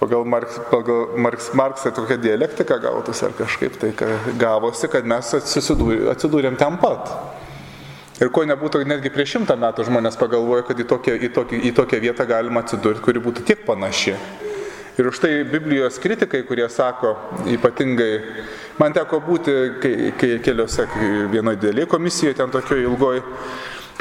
pagal, 0.00 0.24
Marks, 0.24 0.58
pagal 0.70 1.18
Marks, 1.20 1.50
Marksą 1.58 1.92
tokia 1.94 2.18
dialektika 2.20 2.80
gautus, 2.82 3.22
ar 3.26 3.34
kažkaip 3.38 3.78
tai 3.80 3.92
gavosi, 4.40 4.88
kad 4.90 5.06
mes 5.08 5.34
atsidūrėm 5.40 6.58
ten 6.60 6.80
pat. 6.82 7.12
Ir 8.20 8.28
ko 8.28 8.44
nebūtų, 8.44 8.82
netgi 8.84 9.12
prieš 9.12 9.38
šimtą 9.38 9.56
metų 9.56 9.86
žmonės 9.88 10.18
pagalvoja, 10.20 10.66
kad 10.68 10.80
į 10.80 10.84
tokią, 10.90 11.16
į, 11.16 11.30
tokią, 11.32 11.60
į 11.70 11.72
tokią 11.76 12.00
vietą 12.02 12.26
galima 12.28 12.60
atsidurti, 12.60 13.00
kuri 13.04 13.22
būtų 13.24 13.46
tiek 13.48 13.62
panaši. 13.64 14.12
Ir 15.00 15.08
už 15.08 15.20
tai 15.22 15.30
Biblijos 15.48 15.96
kritikai, 16.02 16.42
kurie 16.44 16.66
sako, 16.68 17.14
ypatingai, 17.48 18.10
man 18.76 18.92
teko 18.92 19.22
būti 19.24 19.54
kai, 19.80 19.94
kai 20.20 20.34
keliose, 20.44 20.84
vienoje 21.32 21.62
dėlėje 21.62 21.88
komisijoje, 21.88 22.36
ten 22.36 22.52
tokioje 22.52 22.84
ilgoje, 22.84 23.22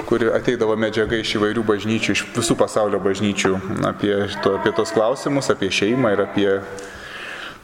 kuri 0.10 0.28
ateidavo 0.36 0.76
medžiaga 0.80 1.16
iš 1.22 1.38
įvairių 1.40 1.64
bažnyčių, 1.70 2.16
iš 2.18 2.26
visų 2.36 2.58
pasaulio 2.60 3.00
bažnyčių 3.04 3.54
apie, 3.88 4.12
to, 4.44 4.58
apie 4.60 4.76
tos 4.76 4.92
klausimus, 4.96 5.48
apie 5.54 5.72
šeimą 5.72 6.12
ir 6.18 6.26
apie 6.26 6.50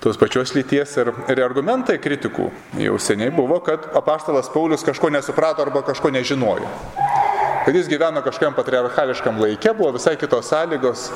tos 0.06 0.20
pačios 0.22 0.54
lyties. 0.54 0.92
Ir, 1.02 1.10
ir 1.34 1.42
argumentai 1.42 1.98
kritikų 2.02 2.52
jau 2.78 2.98
seniai 3.02 3.34
buvo, 3.34 3.58
kad 3.66 3.90
apaštalas 3.98 4.52
Paulius 4.54 4.86
kažko 4.86 5.10
nesuprato 5.10 5.66
arba 5.66 5.82
kažko 5.88 6.14
nežinojo. 6.14 6.70
Kad 7.66 7.74
jis 7.74 7.90
gyveno 7.90 8.22
kažkokiam 8.22 8.54
patriarchališkam 8.54 9.42
laikė, 9.42 9.74
buvo 9.74 9.96
visai 9.98 10.14
kitos 10.22 10.52
sąlygos. 10.54 11.10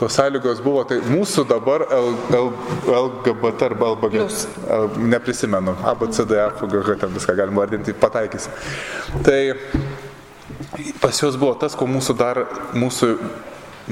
Tos 0.00 0.14
sąlygos 0.16 0.60
buvo, 0.64 0.82
tai 0.88 0.96
mūsų 1.04 1.46
dabar 1.48 1.86
L, 1.92 2.14
L, 2.36 2.46
LGBT 2.88 3.66
arba 3.66 3.90
LBG, 3.94 4.22
neprisimenu, 5.12 5.74
ABCDF, 5.92 6.62
ten 7.00 7.12
viską 7.16 7.34
galima 7.36 7.60
vardinti, 7.64 7.92
pataikysi. 7.92 8.52
Tai 9.24 9.40
pas 11.00 11.20
juos 11.20 11.36
buvo 11.40 11.52
tas, 11.60 11.76
ko 11.76 11.88
mūsų 11.88 12.16
dar, 12.16 12.44
mūsų, 12.76 13.10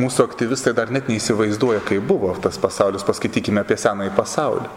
mūsų 0.00 0.26
aktyvistai 0.28 0.74
dar 0.76 0.92
net 0.94 1.08
neįsivaizduoja, 1.10 1.82
kai 1.86 1.98
buvo 1.98 2.34
tas 2.42 2.58
pasaulis, 2.60 3.06
paskaitykime 3.06 3.62
apie 3.64 3.78
senąjį 3.80 4.14
pasaulį. 4.16 4.68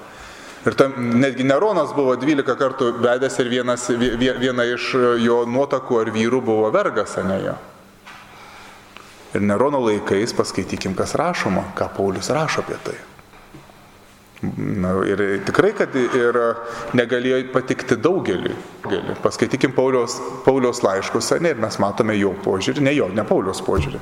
Ir 0.62 0.77
tam, 0.77 0.93
netgi 1.17 1.45
Neronas 1.47 1.93
buvo 1.97 2.13
12 2.21 2.57
kartų 2.57 2.91
vedęs 3.01 3.39
ir 3.41 3.49
vienas, 3.49 3.88
viena 3.89 4.65
iš 4.69 4.91
jo 5.23 5.41
nuotakų 5.49 6.01
ar 6.03 6.12
vyrų 6.13 6.41
buvo 6.45 6.69
vergas, 6.73 7.17
ne 7.25 7.39
jo. 7.47 7.55
Ir 9.34 9.45
Nerono 9.47 9.79
laikais 9.81 10.36
paskaitykim, 10.38 10.93
kas 10.97 11.15
rašoma, 11.17 11.71
ką 11.77 11.88
Paulius 11.95 12.29
rašo 12.29 12.62
apie 12.62 12.77
tai. 12.86 12.97
Na, 14.41 14.95
ir 15.06 15.19
tikrai, 15.45 15.69
kad 15.77 15.93
ir 15.93 16.38
negalėjo 16.97 17.43
patikti 17.54 17.93
daugeliui. 18.01 18.56
Paskaitykim 19.21 19.75
Pauliaus, 19.77 20.15
Pauliaus 20.47 20.82
laiškus, 20.82 21.30
ne, 21.45 21.51
ir 21.54 21.62
mes 21.62 21.77
matome 21.82 22.15
jo 22.17 22.32
požiūrį, 22.41 22.82
ne 22.88 22.95
jo, 22.95 23.12
ne 23.13 23.25
Pauliaus 23.27 23.62
požiūrį. 23.67 24.01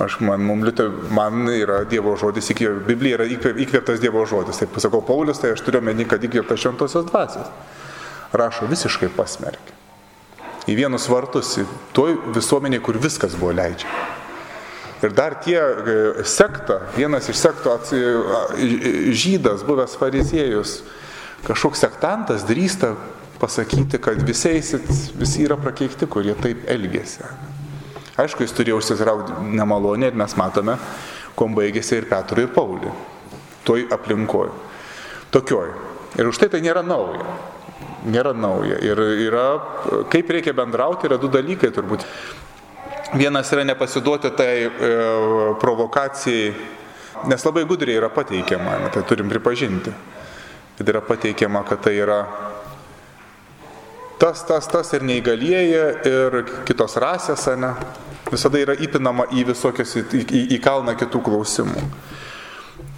Aš, 0.00 0.16
man, 0.24 0.40
mumlite, 0.48 0.88
man 1.12 1.44
yra 1.52 1.82
Dievo 1.88 2.16
žodis, 2.16 2.48
Biblija 2.88 3.20
yra 3.20 3.28
įkvėptas 3.28 4.00
Dievo 4.00 4.24
žodis. 4.28 4.62
Taip 4.62 4.72
pasakau 4.72 5.04
Paulius, 5.04 5.44
tai 5.44 5.52
aš 5.52 5.64
turiu 5.66 5.84
meni, 5.84 6.08
kad 6.08 6.24
įkvėptas 6.24 6.64
šventosios 6.64 7.10
dvasios. 7.12 7.52
Rašo 8.32 8.70
visiškai 8.72 9.12
pasmerkė. 9.12 9.76
Į 10.66 10.80
vienus 10.80 11.04
vartus, 11.12 11.58
toj 11.94 12.16
visuomeniai, 12.34 12.80
kur 12.82 12.96
viskas 12.98 13.36
buvo 13.36 13.52
leidžiama. 13.60 14.15
Ir 15.04 15.12
dar 15.12 15.34
tie 15.44 15.58
e, 15.60 15.96
sekta, 16.24 16.80
vienas 16.96 17.28
iš 17.28 17.36
sekto 17.42 17.74
žydas, 19.12 19.64
buvęs 19.66 19.96
fariziejus, 20.00 20.78
kažkoks 21.44 21.84
sektantas 21.84 22.46
drįsta 22.48 22.94
pasakyti, 23.40 24.00
kad 24.00 24.22
visiais, 24.24 24.72
visi 25.18 25.44
yra 25.44 25.58
prakeikti, 25.60 26.08
kurie 26.08 26.32
taip 26.40 26.64
elgėsi. 26.72 27.26
Aišku, 28.16 28.46
jis 28.46 28.54
turėjo 28.56 28.78
užsitraukti 28.80 29.36
nemalonę 29.58 30.08
ir 30.08 30.16
mes 30.16 30.32
matome, 30.40 30.78
kuo 31.36 31.50
baigėsi 31.52 31.98
ir 31.98 32.08
Petrui 32.08 32.46
ir 32.46 32.54
Pauliui. 32.54 32.94
Toj 33.68 33.84
aplinkoje. 33.92 34.54
Tokioj. 35.34 35.68
Ir 36.16 36.30
už 36.30 36.40
tai 36.40 36.48
tai 36.48 36.62
nėra 36.64 36.80
nauja. 36.86 37.26
Nėra 38.08 38.32
nauja. 38.32 38.78
Ir 38.80 39.02
yra, 39.26 39.46
kaip 40.08 40.30
reikia 40.32 40.54
bendrauti, 40.56 41.10
yra 41.10 41.18
du 41.20 41.28
dalykai 41.28 41.68
turbūt. 41.74 42.06
Vienas 43.14 43.52
yra 43.52 43.64
nepasiduoti 43.64 44.30
tai 44.34 44.66
e, 44.66 44.70
provokacijai, 45.60 46.54
nes 47.30 47.44
labai 47.46 47.64
gudriai 47.64 48.00
yra 48.00 48.10
pateikiama, 48.10 48.90
tai 48.90 49.04
turim 49.06 49.30
pripažinti. 49.30 49.92
Kad 50.78 50.90
yra 50.90 51.00
pateikiama, 51.00 51.62
kad 51.68 51.80
tai 51.86 51.94
yra 52.02 52.18
tas, 54.18 54.42
tas, 54.48 54.66
tas 54.66 54.92
ir 54.96 55.06
neįgalieji, 55.06 55.80
ir 56.10 56.38
kitos 56.66 56.98
rasės, 57.00 57.46
ne? 57.60 57.72
Visada 58.26 58.58
yra 58.58 58.74
įpinama 58.74 59.28
į 59.38 59.46
visokius, 59.52 59.94
į, 60.00 60.24
į, 60.26 60.42
į 60.56 60.60
kalną 60.64 60.96
kitų 60.98 61.22
klausimų. 61.28 61.84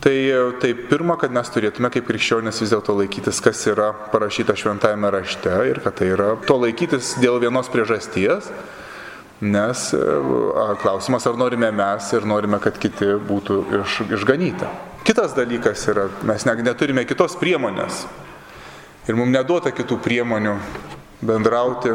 Tai, 0.00 0.16
tai 0.62 0.72
pirma, 0.88 1.18
kad 1.20 1.32
mes 1.34 1.50
turėtume 1.50 1.90
kaip 1.92 2.06
krikščionės 2.06 2.62
vis 2.62 2.72
dėlto 2.72 2.94
laikytis, 3.00 3.42
kas 3.44 3.64
yra 3.66 3.90
parašyta 4.12 4.54
šventajame 4.56 5.10
rašte 5.10 5.52
ir 5.68 5.82
kad 5.84 5.98
tai 5.98 6.12
yra 6.14 6.30
to 6.46 6.54
laikytis 6.62 7.16
dėl 7.20 7.40
vienos 7.42 7.68
priežasties, 7.72 8.46
Nes 9.40 9.92
e, 9.94 9.98
klausimas, 10.82 11.26
ar 11.26 11.36
norime 11.38 11.70
mes 11.70 12.12
ir 12.12 12.26
norime, 12.26 12.58
kad 12.62 12.78
kiti 12.82 13.12
būtų 13.28 13.58
iš, 13.82 14.00
išganyti. 14.18 14.66
Kitas 15.06 15.36
dalykas 15.36 15.84
yra, 15.92 16.08
mes 16.26 16.44
neturime 16.44 17.04
kitos 17.06 17.38
priemonės. 17.38 18.02
Ir 19.08 19.16
mums 19.16 19.32
neduota 19.32 19.70
kitų 19.72 20.00
priemonių 20.04 20.56
bendrauti 21.24 21.94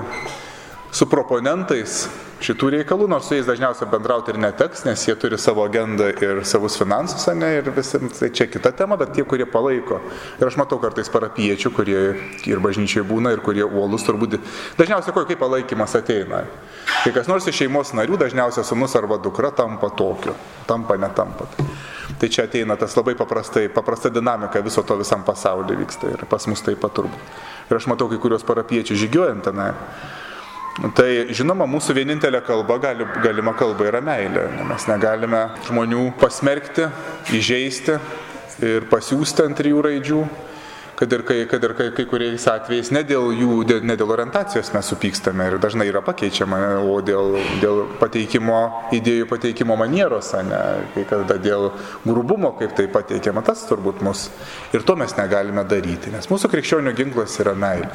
su 0.93 1.08
proponentais 1.10 2.06
šitų 2.43 2.69
reikalų, 2.73 3.08
nors 3.08 3.29
su 3.29 3.38
jais 3.38 3.47
dažniausiai 3.47 3.88
bendrauti 3.89 4.34
ir 4.34 4.39
neteks, 4.43 4.84
nes 4.86 5.06
jie 5.08 5.15
turi 5.17 5.38
savo 5.39 5.63
agendą 5.63 6.10
ir 6.12 6.41
savus 6.47 6.75
finansus, 6.77 7.23
ne, 7.39 7.49
ir 7.60 7.69
visi, 7.73 7.99
tai 8.17 8.29
čia 8.36 8.49
kita 8.51 8.73
tema, 8.75 8.97
bet 8.99 9.13
tie, 9.15 9.23
kurie 9.23 9.47
palaiko. 9.49 10.01
Ir 10.41 10.49
aš 10.49 10.58
matau 10.60 10.77
kartais 10.84 11.10
parapiečių, 11.13 11.71
kurie 11.73 12.01
ir 12.49 12.62
bažnyčiai 12.63 13.06
būna, 13.08 13.32
ir 13.34 13.41
kurie 13.45 13.63
uolus 13.63 14.03
turbūt, 14.06 14.36
dažniausiai 14.79 15.15
kaip 15.15 15.39
palaikymas 15.39 15.95
ateina. 15.97 16.43
Kai 17.06 17.13
kas 17.15 17.32
nors 17.32 17.47
iš 17.47 17.62
šeimos 17.63 17.93
narių, 17.95 18.19
dažniausiai 18.19 18.67
sunus 18.67 18.95
arba 18.99 19.17
dukra 19.23 19.53
tampa 19.56 19.89
tokiu, 19.95 20.36
tampa 20.67 20.99
netampa. 20.99 21.47
Tai 22.19 22.29
čia 22.29 22.45
ateina 22.45 22.75
tas 22.79 22.93
labai 22.99 23.15
paprastai, 23.19 23.69
paprasta 23.73 24.12
dinamika 24.13 24.62
viso 24.63 24.84
to 24.84 24.99
visam 24.99 25.23
pasaulyje 25.25 25.79
vyksta 25.79 26.12
ir 26.12 26.25
pas 26.29 26.45
mus 26.51 26.62
taip 26.63 26.84
pat 26.84 26.93
turbūt. 26.99 27.39
Ir 27.71 27.79
aš 27.79 27.88
matau 27.89 28.10
kai 28.12 28.19
kurios 28.21 28.43
parapiečių 28.47 28.99
žygiuojant 28.99 29.47
tenai. 29.47 29.71
Tai 30.74 31.08
žinoma, 31.30 31.68
mūsų 31.70 31.94
vienintelė 32.00 32.40
kalba, 32.48 32.80
gali, 32.82 33.06
galima 33.22 33.54
kalba 33.54 33.86
yra 33.92 34.00
meilė. 34.02 34.48
Mes 34.66 34.88
negalime 34.90 35.44
žmonių 35.68 36.08
pasmerkti, 36.18 36.88
įžeisti 37.38 38.00
ir 38.66 38.88
pasiūsti 38.90 39.46
ant 39.46 39.60
trijų 39.60 39.84
raidžių, 39.86 40.22
kad 40.98 41.14
ir, 41.14 41.22
kai, 41.28 41.38
kad 41.52 41.68
ir 41.68 41.76
kai, 41.78 41.88
kai 41.94 42.06
kuriais 42.10 42.48
atvejais 42.50 42.90
ne 42.96 43.04
dėl 43.06 43.30
jų, 43.38 43.60
ne 43.86 43.98
dėl 44.00 44.14
orientacijos 44.16 44.72
mes 44.74 44.90
supykstame 44.90 45.46
ir 45.52 45.60
dažnai 45.62 45.86
yra 45.92 46.02
pakeičiama, 46.06 46.62
o 46.90 46.96
dėl, 47.06 47.38
dėl 47.62 47.84
pateikimo, 48.00 48.62
idėjų 48.98 49.28
pateikimo 49.30 49.78
manieros, 49.78 50.32
ne, 50.48 50.64
kai 50.96 51.04
kada 51.10 51.38
dėl 51.42 51.70
grubumo, 52.02 52.56
kaip 52.58 52.74
tai 52.80 52.88
pateikiama, 52.90 53.46
tas 53.46 53.62
turbūt 53.70 54.02
mus. 54.06 54.26
Ir 54.74 54.82
to 54.90 54.98
mes 54.98 55.14
negalime 55.22 55.68
daryti, 55.70 56.14
nes 56.14 56.32
mūsų 56.34 56.50
krikščionių 56.56 56.96
ginklas 56.98 57.38
yra 57.46 57.54
meilė. 57.54 57.94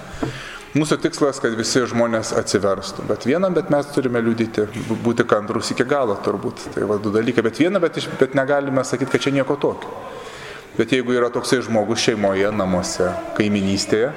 Mūsų 0.76 0.98
tikslas, 1.00 1.38
kad 1.40 1.54
visi 1.56 1.80
žmonės 1.88 2.34
atsiverstų. 2.36 3.06
Bet 3.08 3.24
vieną, 3.24 3.48
bet 3.56 3.70
mes 3.72 3.86
turime 3.94 4.20
liudyti, 4.20 4.66
būti 5.04 5.24
kantrus 5.28 5.70
iki 5.72 5.86
galo 5.88 6.18
turbūt. 6.24 6.66
Tai 6.74 6.84
va 6.90 6.98
du 7.00 7.12
dalykai. 7.14 7.44
Bet 7.46 7.60
vieną, 7.62 7.80
bet, 7.80 7.96
bet 8.20 8.36
negalime 8.36 8.84
sakyti, 8.84 9.14
kad 9.14 9.24
čia 9.24 9.32
nieko 9.38 9.56
tokio. 9.56 9.94
Bet 10.76 10.92
jeigu 10.92 11.16
yra 11.16 11.30
toksai 11.32 11.62
žmogus 11.64 12.04
šeimoje, 12.04 12.50
namuose, 12.54 13.08
kaiminystėje, 13.38 14.12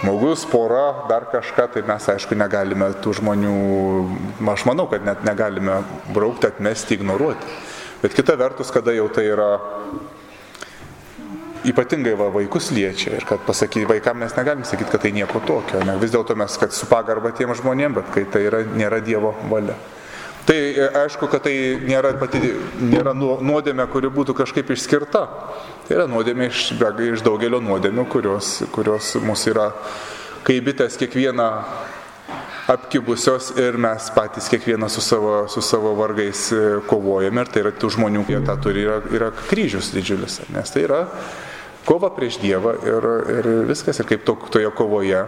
žmogus, 0.00 0.46
pora, 0.48 1.04
dar 1.10 1.28
kažką, 1.30 1.68
tai 1.74 1.84
mes 1.86 2.08
aišku 2.14 2.38
negalime 2.40 2.88
tų 3.04 3.12
žmonių, 3.20 3.52
aš 4.50 4.64
manau, 4.66 4.88
kad 4.90 5.04
net 5.06 5.22
negalime 5.28 5.82
braukti, 6.16 6.48
atmesti, 6.48 6.96
ignoruoti. 6.96 7.60
Bet 8.00 8.16
kita 8.16 8.34
vertus, 8.40 8.72
kada 8.72 8.96
jau 8.96 9.06
tai 9.12 9.28
yra 9.28 9.52
ypatingai 11.68 12.14
va, 12.16 12.30
vaikus 12.32 12.70
liečia 12.72 13.14
ir 13.18 13.24
kad 13.28 13.42
pasakyti 13.46 13.88
vaikams 13.88 14.24
mes 14.24 14.36
negalim 14.36 14.64
sakyti, 14.64 14.90
kad 14.92 15.02
tai 15.04 15.12
nieko 15.16 15.42
tokio. 15.46 15.82
Ne? 15.84 15.96
Vis 16.00 16.12
dėlto 16.14 16.36
mes, 16.38 16.56
kad 16.60 16.72
su 16.76 16.88
pagarba 16.90 17.32
tiem 17.36 17.52
žmonėm, 17.56 17.98
bet 18.00 18.12
kai 18.14 18.24
tai 18.30 18.46
yra, 18.48 18.62
nėra 18.64 19.00
Dievo 19.04 19.34
valia. 19.50 19.76
Tai 20.48 20.56
e, 20.56 20.88
aišku, 21.04 21.28
kad 21.30 21.44
tai 21.44 21.54
nėra, 21.84 22.14
pati, 22.20 22.40
nėra 22.80 23.12
nuodėmė, 23.14 23.86
kuri 23.92 24.10
būtų 24.12 24.34
kažkaip 24.40 24.72
išskirta. 24.72 25.26
Tai 25.86 25.98
yra 25.98 26.08
nuodėmė 26.10 26.48
iš, 26.50 26.72
iš 27.12 27.24
daugelio 27.26 27.60
nuodėmių, 27.62 28.06
kurios, 28.10 28.56
kurios 28.74 29.14
mūsų 29.20 29.54
yra 29.54 29.70
kaip 30.46 30.64
bitės 30.70 30.96
kiekvieną 31.00 31.50
apkibusios 32.70 33.50
ir 33.58 33.76
mes 33.80 34.08
patys 34.14 34.48
kiekvienas 34.50 34.94
su 34.94 35.02
savo, 35.04 35.44
su 35.50 35.62
savo 35.64 35.92
vargais 35.98 36.48
e, 36.54 36.64
kovojame 36.88 37.44
ir 37.44 37.52
tai 37.52 37.64
yra 37.64 37.72
tų 37.76 37.92
žmonių, 37.96 38.24
kurie 38.28 38.40
tą 38.46 38.56
turi, 38.62 38.84
yra, 38.86 38.98
yra 39.12 39.30
kryžius 39.50 39.90
didžiulis, 39.94 40.40
nes 40.54 40.72
tai 40.72 40.84
yra 40.86 41.04
kova 41.84 42.10
prieš 42.14 42.38
Dievą 42.42 42.74
ir, 42.86 43.08
ir 43.38 43.48
viskas. 43.68 44.00
Ir 44.00 44.08
kaip 44.08 44.24
to, 44.26 44.36
toje 44.52 44.70
kovoje 44.76 45.24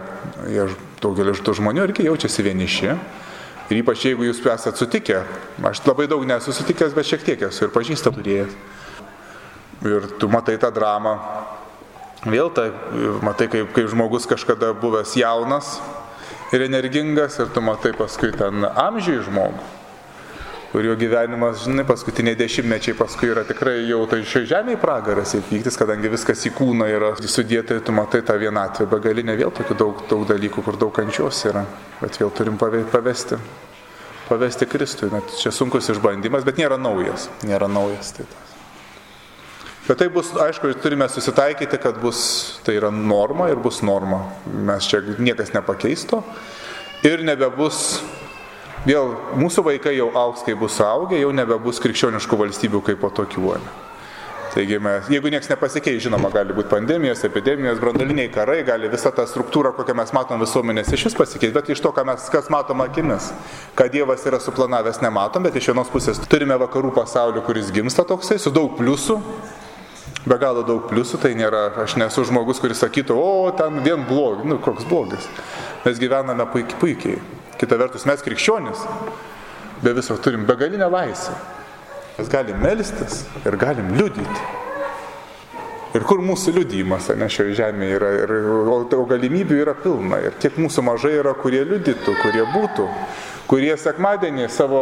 daugelis 1.03 1.41
tų 1.43 1.57
žmonių 1.59 1.87
irgi 1.89 2.07
jaučiasi 2.07 2.45
vieniši. 2.45 2.95
Ir 3.71 3.79
ypač 3.79 4.07
jeigu 4.09 4.27
jūs 4.27 4.41
esate 4.43 4.77
sutikę, 4.77 5.23
aš 5.63 5.81
labai 5.87 6.07
daug 6.11 6.25
nesu 6.27 6.53
sutikęs, 6.53 6.93
bet 6.93 7.07
šiek 7.07 7.23
tiek 7.23 7.45
esu 7.47 7.65
ir 7.65 7.73
pažįsta 7.73 8.11
turėjęs. 8.13 8.57
Ir 9.87 10.07
tu 10.19 10.29
matai 10.31 10.57
tą 10.59 10.71
dramą. 10.75 11.17
Vėl 12.23 12.51
tai, 12.55 12.69
matai, 13.23 13.49
kaip, 13.51 13.71
kaip 13.75 13.89
žmogus 13.91 14.27
kažkada 14.29 14.71
buvęs 14.79 15.17
jaunas 15.19 15.77
ir 16.55 16.63
energingas 16.63 17.35
ir 17.41 17.49
tu 17.51 17.63
matai 17.63 17.91
paskui 17.97 18.31
ten 18.31 18.63
amžiai 18.63 19.23
žmogų 19.25 19.82
kur 20.73 20.85
jo 20.85 20.95
gyvenimas, 20.97 21.67
žinai, 21.67 21.83
paskutiniai 21.85 22.33
dešimtmečiai 22.33 22.95
paskui 22.97 23.27
yra 23.29 23.43
tikrai 23.45 23.75
jau 23.85 23.99
tai 24.09 24.23
šioje 24.25 24.47
žemėje 24.49 24.79
pragaras 24.81 25.35
ir 25.37 25.43
pyktis, 25.45 25.75
kadangi 25.77 26.09
viskas 26.09 26.41
į 26.49 26.51
kūną 26.57 26.87
yra 26.89 27.11
sudėta, 27.21 27.77
tu 27.77 27.93
matai 27.93 28.23
tą 28.25 28.39
vienatvę 28.41 28.87
begalinę, 28.89 29.35
vėl 29.37 29.53
tokių 29.53 29.77
daug, 29.77 30.01
daug 30.09 30.23
dalykų, 30.31 30.63
kur 30.65 30.79
daug 30.81 30.89
kančios 30.95 31.43
yra, 31.45 31.61
bet 31.99 32.17
vėl 32.17 32.33
turim 32.33 32.57
pavesti, 32.57 33.37
pavesti 34.31 34.69
Kristui. 34.71 35.11
Net 35.13 35.37
čia 35.37 35.53
sunkus 35.53 35.91
išbandymas, 35.93 36.47
bet 36.47 36.57
nėra 36.57 36.81
naujas, 36.81 37.29
nėra 37.45 37.69
naujas. 37.69 38.09
Tai 38.17 38.25
tas. 38.31 38.57
Bet 39.85 40.01
tai 40.01 40.09
bus, 40.09 40.33
aišku, 40.41 40.73
turime 40.81 41.05
susitaikyti, 41.11 41.77
kad 41.85 42.01
bus, 42.01 42.25
tai 42.65 42.79
yra 42.79 42.89
norma 42.89 43.51
ir 43.53 43.61
bus 43.61 43.83
norma. 43.85 44.23
Mes 44.49 44.89
čia 44.89 45.05
niekas 45.21 45.53
nepakeisto 45.53 46.23
ir 47.05 47.21
nebebus 47.21 47.99
Vėl 48.83 49.13
mūsų 49.39 49.63
vaikai 49.63 49.93
jau 49.95 50.09
auks, 50.11 50.41
kai 50.43 50.57
bus 50.59 50.75
suaugę, 50.75 51.15
jau 51.15 51.31
nebebus 51.31 51.79
krikščioniškų 51.83 52.39
valstybių 52.41 52.81
kaip 52.83 52.99
po 52.99 53.09
tokių. 53.15 53.55
Taigi 54.53 54.77
mes, 54.77 55.07
jeigu 55.09 55.31
niekas 55.33 55.47
nepasikeis, 55.49 56.01
žinoma, 56.03 56.29
gali 56.29 56.53
būti 56.53 56.69
pandemijos, 56.69 57.23
epidemijos, 57.25 57.79
brandaliniai 57.81 58.29
karai, 58.29 58.59
gali 58.67 58.91
visa 58.91 59.09
ta 59.15 59.23
struktūra, 59.25 59.71
kokią 59.73 59.95
mes 59.97 60.11
matom 60.13 60.43
visuomenės, 60.43 60.91
iš 60.93 61.07
vis 61.07 61.15
pasikeis, 61.17 61.53
bet 61.55 61.71
iš 61.73 61.81
to, 61.81 61.89
ką 61.95 62.03
mes, 62.05 62.27
kas 62.29 62.51
matom 62.53 62.83
akimis, 62.85 63.31
ką 63.73 63.87
Dievas 63.95 64.27
yra 64.29 64.37
suplanavęs, 64.43 64.99
nematom, 65.01 65.47
bet 65.47 65.57
iš 65.57 65.71
vienos 65.71 65.89
pusės 65.89 66.21
turime 66.29 66.59
vakarų 66.61 66.91
pasaulį, 66.93 67.41
kuris 67.47 67.73
gimsta 67.73 68.05
toksai, 68.05 68.37
su 68.37 68.53
daug 68.53 68.75
pliusų, 68.77 69.17
be 70.27 70.37
galo 70.43 70.61
daug 70.67 70.85
pliusų, 70.91 71.23
tai 71.23 71.33
nėra, 71.39 71.71
aš 71.87 71.95
nesu 72.03 72.27
žmogus, 72.29 72.61
kuris 72.61 72.83
sakytų, 72.83 73.17
o 73.17 73.47
ten 73.57 73.81
vien 73.81 74.05
blogis, 74.05 74.45
nu 74.51 74.61
koks 74.61 74.85
blogis. 74.91 75.31
Mes 75.87 76.03
gyvename 76.03 76.45
puikiai. 76.51 76.83
puikiai. 76.83 77.42
Kita 77.59 77.77
vertus, 77.79 78.07
mes 78.09 78.23
krikščionis 78.25 78.87
be 79.83 79.93
viso 79.93 80.17
turim 80.17 80.45
begalinę 80.47 80.87
laisvę. 80.89 81.35
Mes 82.17 82.29
galim 82.29 82.59
melstis 82.61 83.23
ir 83.45 83.57
galim 83.57 83.93
liudyti. 83.97 84.43
Ir 85.93 86.05
kur 86.09 86.23
mūsų 86.25 86.55
liudymas, 86.55 87.11
ne 87.13 87.27
šioje 87.29 87.53
žemėje 87.59 87.97
yra, 87.99 88.09
ir, 88.23 88.31
o, 88.65 88.79
o 88.81 89.03
galimybių 89.09 89.59
yra 89.61 89.75
pilna. 89.77 90.17
Ir 90.25 90.37
tiek 90.41 90.55
mūsų 90.57 90.81
mažai 90.87 91.11
yra, 91.19 91.35
kurie 91.37 91.61
liudytų, 91.69 92.15
kurie 92.23 92.45
būtų, 92.49 92.87
kurie 93.49 93.73
sekmadienį 93.77 94.47
savo 94.49 94.81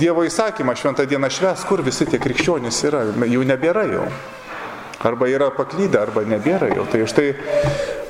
Dievo 0.00 0.24
įsakymą 0.26 0.74
šventą 0.78 1.06
dieną 1.06 1.30
šves, 1.30 1.62
kur 1.68 1.84
visi 1.86 2.08
tie 2.10 2.18
krikščionys 2.22 2.82
yra, 2.90 3.04
jų 3.22 3.46
nebėra 3.52 3.86
jau. 3.92 4.08
Arba 5.02 5.26
yra 5.30 5.50
paklydę, 5.54 5.98
arba 5.98 6.22
nebėra 6.28 6.70
jau. 6.76 6.86
Tai 6.90 7.02
už 7.02 7.14
tai, 7.16 7.26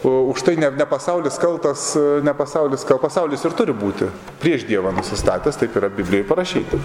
už 0.05 0.45
tai 0.45 0.57
ne, 0.61 0.69
ne 0.77 0.87
pasaulis 0.89 1.39
kaltas, 1.41 1.93
ne 1.97 2.35
pasaulis 2.37 2.85
kaltas, 2.85 3.07
pasaulis 3.09 3.45
ir 3.49 3.57
turi 3.57 3.73
būti 3.77 4.11
prieš 4.43 4.67
Dievą 4.69 4.93
nusistatęs, 4.99 5.57
taip 5.61 5.77
yra 5.81 5.89
Biblijoje 5.93 6.29
parašyta. 6.29 6.81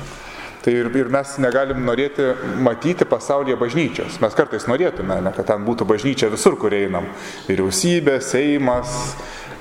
Tai 0.67 0.73
ir, 0.75 0.89
ir 0.99 1.07
mes 1.11 1.29
negalim 1.39 1.83
norėti 1.87 2.25
matyti 2.63 3.05
pasaulyje 3.07 3.55
bažnyčios. 3.59 4.17
Mes 4.19 4.33
kartais 4.35 4.65
norėtume, 4.67 5.19
ne, 5.23 5.31
kad 5.35 5.47
ten 5.47 5.63
būtų 5.67 5.87
bažnyčia 5.87 6.31
visur, 6.33 6.57
kur 6.59 6.75
einam. 6.75 7.07
Vyriausybė, 7.47 8.17
Seimas, 8.23 9.13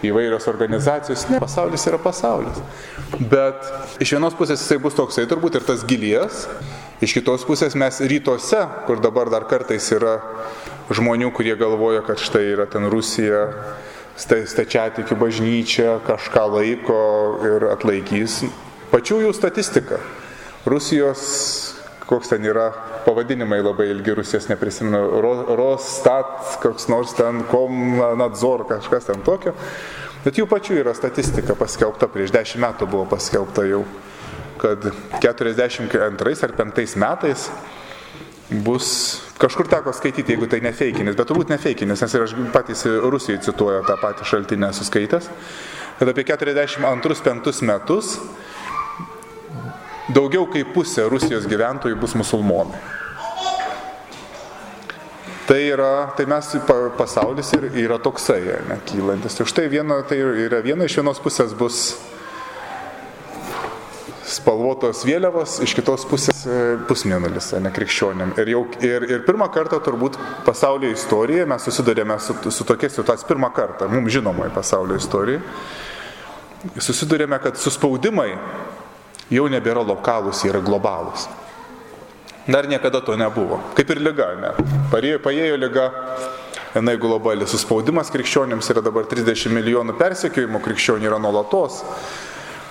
įvairios 0.02 0.48
organizacijos. 0.50 1.26
Ne, 1.30 1.38
pasaulis 1.42 1.87
yra 1.87 2.00
pasaulis. 2.02 2.59
Bet 3.30 4.02
iš 4.02 4.16
vienos 4.16 4.35
pusės 4.38 4.62
jisai 4.64 4.80
bus 4.82 4.96
toksai 4.98 5.28
turbūt 5.30 5.61
ir 5.61 5.68
tas 5.68 5.85
gilijas, 5.87 6.46
Iš 6.96 7.12
kitos 7.12 7.42
pusės 7.44 7.74
mes 7.76 7.98
rytuose, 8.09 8.62
kur 8.87 9.02
dabar 9.04 9.28
dar 9.28 9.44
kartais 9.44 9.85
yra 9.92 10.14
žmonių, 10.88 11.28
kurie 11.37 11.52
galvoja, 11.61 12.00
kad 12.06 12.16
štai 12.16 12.46
yra 12.54 12.64
ten 12.72 12.87
Rusija, 12.88 13.42
stačiatikių 14.16 15.18
bažnyčia, 15.20 15.98
kažką 16.06 16.46
laiko 16.54 17.00
ir 17.44 17.68
atlaikys. 17.74 18.38
Pačių 18.88 19.26
jų 19.26 19.34
statistika. 19.36 20.01
Rusijos, 20.64 21.20
koks 22.09 22.32
ten 22.32 22.49
yra 22.49 22.70
pavadinimai 23.05 23.61
labai 23.61 23.90
ilgi, 23.92 24.16
Rusijos 24.16 24.49
neprisimenu, 24.49 25.20
Rostat, 25.61 26.57
koks 26.64 26.88
nors 26.88 27.12
ten, 27.18 27.44
Komnadzor, 27.53 28.64
kažkas 28.72 29.12
ten 29.12 29.20
tokio. 29.26 29.53
Bet 30.24 30.40
jų 30.40 30.49
pačių 30.49 30.80
yra 30.80 30.97
statistika 30.97 31.55
paskelbta, 31.61 32.09
prieš 32.09 32.32
dešimt 32.34 32.64
metų 32.64 32.88
buvo 32.88 33.05
paskelbta 33.12 33.68
jau 33.68 33.84
kad 34.66 34.90
42 35.22 36.42
ar 36.42 36.54
5 36.58 36.96
metais 36.98 37.46
bus, 38.50 39.22
kažkur 39.38 39.68
teko 39.70 39.92
skaityti, 39.94 40.34
jeigu 40.34 40.46
tai 40.50 40.60
nefeikinis, 40.64 41.16
bet 41.18 41.28
turbūt 41.28 41.50
nefeikinis, 41.50 42.02
nes 42.02 42.14
ir 42.14 42.26
aš 42.26 42.34
patys 42.54 42.84
Rusijai 42.86 43.42
cituoju 43.42 43.82
tą 43.86 43.96
patį 44.02 44.26
šaltinę 44.26 44.70
suskaitęs, 44.74 45.30
kad 45.98 46.12
apie 46.12 46.26
42-5 46.28 47.62
metus 47.66 48.16
daugiau 50.14 50.46
kaip 50.50 50.70
pusė 50.74 51.08
Rusijos 51.10 51.48
gyventojų 51.50 51.98
bus 51.98 52.14
musulmonai. 52.18 52.78
Tai 55.46 55.60
yra, 55.62 56.10
tai 56.18 56.24
mes 56.26 56.48
pasaulis 56.98 57.52
ir 57.54 57.68
yra 57.78 58.00
toksai, 58.02 58.40
ne, 58.66 58.80
kylantis. 58.88 59.36
Tai 59.38 59.46
štai 59.46 59.68
viena, 59.70 60.00
tai 60.02 60.18
yra 60.18 60.58
viena 60.58 60.88
iš 60.88 60.98
vienos 60.98 61.22
pusės 61.22 61.54
bus 61.54 61.94
spalvotos 64.27 65.05
vėliavos, 65.07 65.61
iš 65.64 65.74
kitos 65.79 66.05
pusės 66.11 66.43
e, 66.49 66.59
pusmėnulis, 66.89 67.53
ne 67.62 67.70
krikščionėm. 67.74 68.35
Ir, 68.43 68.51
jau, 68.53 68.62
ir, 68.85 69.07
ir 69.11 69.24
pirmą 69.27 69.49
kartą 69.55 69.79
turbūt 69.85 70.18
pasaulio 70.47 70.91
istorijoje 70.95 71.47
mes 71.49 71.66
susidurėme 71.68 72.18
su, 72.22 72.37
su 72.51 72.66
tokia 72.66 72.91
situacija, 72.91 73.29
pirmą 73.29 73.53
kartą, 73.55 73.89
mums 73.93 74.12
žinomoje 74.14 74.51
pasaulio 74.55 74.99
istorijoje, 74.99 75.43
susidurėme, 76.83 77.39
kad 77.43 77.59
suspaudimai 77.61 78.33
jau 79.31 79.47
nebėra 79.53 79.85
lokalūs, 79.87 80.43
jie 80.43 80.51
yra 80.53 80.62
globalūs. 80.64 81.29
Dar 82.47 82.68
niekada 82.70 83.01
to 83.03 83.16
nebuvo. 83.18 83.59
Kaip 83.79 83.91
ir 83.91 84.03
lyga, 84.03 84.31
ne? 84.39 84.53
Paėjo, 84.93 85.18
paėjo 85.22 85.57
lyga, 85.59 85.89
jinai 86.77 86.95
globali. 87.03 87.47
Suspaudimas 87.51 88.12
krikščionėms 88.14 88.70
yra 88.74 88.83
dabar 88.87 89.09
30 89.11 89.55
milijonų 89.55 89.97
persekiojimų, 89.99 90.62
krikščionių 90.62 91.11
yra 91.11 91.18
nuolatos 91.22 91.83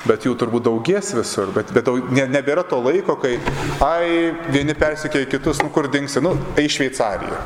bet 0.09 0.25
jų 0.25 0.35
turbūt 0.39 0.65
daugės 0.67 1.13
visur, 1.17 1.51
bet, 1.55 1.73
bet 1.75 1.89
ne, 2.13 2.27
nebėra 2.37 2.65
to 2.69 2.79
laiko, 2.83 3.17
kai, 3.21 3.35
ai, 3.83 4.33
vieni 4.53 4.77
persikėja 4.77 5.29
kitus, 5.35 5.61
nu 5.63 5.71
kur 5.73 5.89
dingsi, 5.91 6.23
nu, 6.23 6.35
tai 6.57 6.67
Šveicarija. 6.71 7.43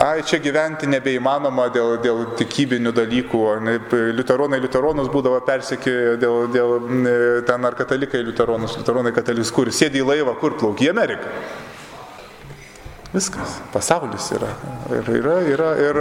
Ai, 0.00 0.22
čia 0.24 0.38
gyventi 0.40 0.88
nebeįmanoma 0.88 1.66
dėl, 1.74 1.98
dėl 2.00 2.22
tikybinių 2.38 2.88
dalykų. 2.96 3.40
Ne, 3.66 3.74
liuteronai 4.16 4.56
liuteronus 4.62 5.10
būdavo 5.12 5.42
persikėję 5.44 6.14
dėl, 6.22 6.46
dėl 6.54 6.70
ten 7.44 7.68
ar 7.68 7.76
katalikai 7.76 8.22
liuteronus, 8.24 8.78
liuteronai 8.78 9.12
katalikus, 9.12 9.52
kur 9.52 9.68
sėdi 9.68 10.00
į 10.00 10.06
laivą, 10.08 10.32
kur 10.40 10.56
plaukia 10.56 10.88
į 10.88 10.94
Ameriką. 10.94 11.34
Viskas, 13.12 13.58
pasaulis 13.74 14.30
yra. 14.38 14.48
Ir, 14.94 15.12
yra, 15.18 15.36
yra 15.52 15.70
ir, 15.82 16.00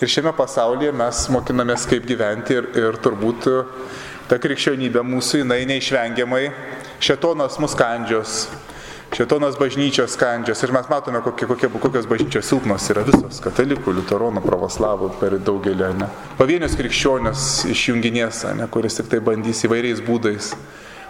ir 0.00 0.12
šiame 0.16 0.32
pasaulyje 0.38 0.94
mes 0.96 1.24
mokinamės 1.34 1.84
kaip 1.90 2.08
gyventi 2.08 2.56
ir, 2.56 2.72
ir 2.80 2.98
turbūt 3.04 3.50
ta 4.28 4.38
krikščionybė 4.40 5.02
mūsų, 5.06 5.42
jinai 5.42 5.62
neišvengiamai, 5.68 6.48
šetonas 7.04 7.56
mus 7.62 7.74
kandžios, 7.78 8.34
šetonas 9.16 9.56
bažnyčios 9.60 10.18
kandžios 10.20 10.60
ir 10.64 10.74
mes 10.76 10.90
matome, 10.92 11.22
kokie, 11.24 11.48
kokie, 11.48 11.70
kokios 11.72 12.08
bažnyčios 12.10 12.50
silpnos 12.50 12.90
yra 12.92 13.06
visos, 13.08 13.40
katalikų, 13.44 13.94
liuteronų, 13.98 14.42
pravoslavų 14.44 15.14
per 15.20 15.38
daugelį, 15.40 15.92
ne. 16.02 16.10
Pavienius 16.40 16.76
krikščionės 16.78 17.46
išjunginės, 17.72 18.44
ne, 18.60 18.68
kuris 18.72 19.00
tik 19.00 19.08
tai 19.14 19.22
bandys 19.24 19.64
įvairiais 19.64 20.04
būdais. 20.04 20.52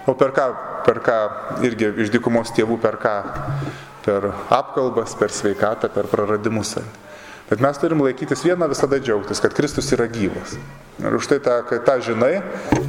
O 0.09 0.15
per 0.17 0.33
ką, 0.33 0.47
per 0.87 1.03
ką 1.05 1.19
irgi 1.67 1.91
iš 2.05 2.15
dikumos 2.15 2.55
tėvų, 2.57 2.79
per 2.81 2.97
ką? 3.03 3.19
Per 4.07 4.31
apkalbas, 4.55 5.13
per 5.19 5.35
sveikatą, 5.35 5.91
per 5.93 6.07
praradimus. 6.09 6.79
Ne. 6.79 7.08
Bet 7.49 7.63
mes 7.65 7.79
turim 7.81 8.03
laikytis 8.05 8.45
vieną 8.45 8.69
visada 8.69 8.99
džiaugtis, 9.01 9.41
kad 9.41 9.55
Kristus 9.57 9.89
yra 9.97 10.05
gyvas. 10.13 10.59
Ir 10.99 11.15
už 11.17 11.29
tai 11.31 11.39
tą, 11.41 11.55
kad 11.65 11.87
tą 11.87 11.95
žinai 12.05 12.43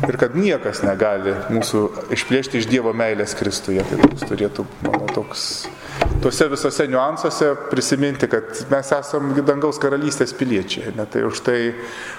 ir 0.07 0.17
kad 0.19 0.35
niekas 0.35 0.81
negali 0.83 1.35
mūsų 1.53 1.83
išplėšti 2.15 2.59
iš 2.59 2.67
Dievo 2.67 2.91
meilės 2.91 3.37
Kristuje. 3.39 3.85
Tai 3.87 3.99
mums 4.01 4.25
turėtų, 4.27 4.65
mano, 4.83 5.07
toks, 5.15 5.45
tuose 6.19 6.49
visose 6.51 6.89
niuansuose 6.91 7.53
prisiminti, 7.69 8.27
kad 8.27 8.65
mes 8.73 8.91
esame 8.97 9.45
dangaus 9.47 9.79
karalystės 9.79 10.35
piliečiai. 10.35 10.91
Ne? 10.97 11.07
Tai 11.07 11.23
už 11.29 11.43
tai, 11.45 11.59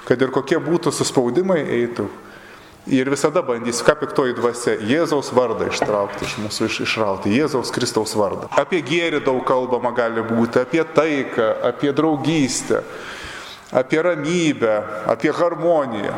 kad 0.09 0.22
ir 0.22 0.32
kokie 0.32 0.62
būtų 0.62 0.95
suspaudimai 0.97 1.61
eitų, 1.80 2.09
Ir 2.88 3.10
visada 3.12 3.42
bandys, 3.44 3.82
ką 3.84 3.92
piktoji 4.00 4.32
dvasia, 4.38 4.78
Jėzaus 4.88 5.28
vardą 5.36 5.66
ištraukti 5.68 6.24
iš 6.24 6.38
mūsų, 6.40 6.68
iš, 6.70 6.78
išrauti, 6.86 7.32
Jėzaus 7.36 7.72
Kristaus 7.74 8.14
vardą. 8.16 8.48
Apie 8.56 8.80
gėrį 8.80 9.20
daug 9.26 9.42
kalbama 9.44 9.92
gali 9.92 10.24
būti, 10.24 10.62
apie 10.62 10.80
taiką, 10.96 11.50
apie 11.68 11.92
draugystę, 11.92 12.80
apie 13.76 14.00
ramybę, 14.00 14.78
apie 15.12 15.32
harmoniją. 15.36 16.14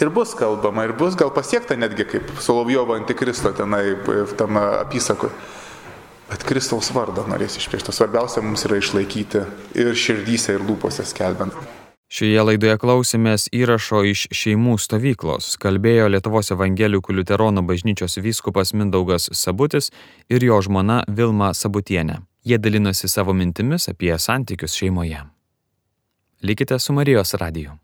Ir 0.00 0.08
bus 0.08 0.32
kalbama, 0.32 0.86
ir 0.88 0.96
bus 0.96 1.18
gal 1.20 1.28
pasiekta 1.36 1.76
netgi 1.76 2.08
kaip 2.08 2.32
Solovjovo 2.40 2.96
antikristo 2.96 3.52
tenai 3.52 3.92
tam 4.40 4.56
apysakoje. 4.56 5.36
Bet 6.32 6.48
Kristaus 6.48 6.88
vardą 6.96 7.26
norės 7.28 7.58
išplėšti. 7.60 7.92
Svarbiausia 7.92 8.40
mums 8.40 8.64
yra 8.64 8.80
išlaikyti 8.80 9.44
ir 9.76 9.92
širdyse, 9.92 10.56
ir 10.56 10.64
lūpose 10.64 11.04
skelbiant. 11.04 11.81
Šioje 12.12 12.42
laidoje 12.44 12.76
klausėmės 12.76 13.46
įrašo 13.56 14.02
iš 14.04 14.26
šeimų 14.36 14.74
stovyklos. 14.84 15.54
Kalbėjo 15.62 16.10
Lietuvos 16.12 16.52
evangelikų 16.52 17.16
liuteronų 17.16 17.62
bažnyčios 17.70 18.18
vyskupas 18.20 18.74
Mindaugas 18.76 19.30
Sabutis 19.32 19.88
ir 20.28 20.44
jo 20.44 20.58
žmona 20.60 20.98
Vilma 21.08 21.54
Sabutienė. 21.56 22.18
Jie 22.44 22.58
dalinosi 22.60 23.08
savo 23.08 23.32
mintimis 23.32 23.88
apie 23.88 24.12
santykius 24.20 24.76
šeimoje. 24.76 25.22
Likite 26.44 26.76
su 26.76 26.92
Marijos 26.92 27.32
radiju. 27.40 27.78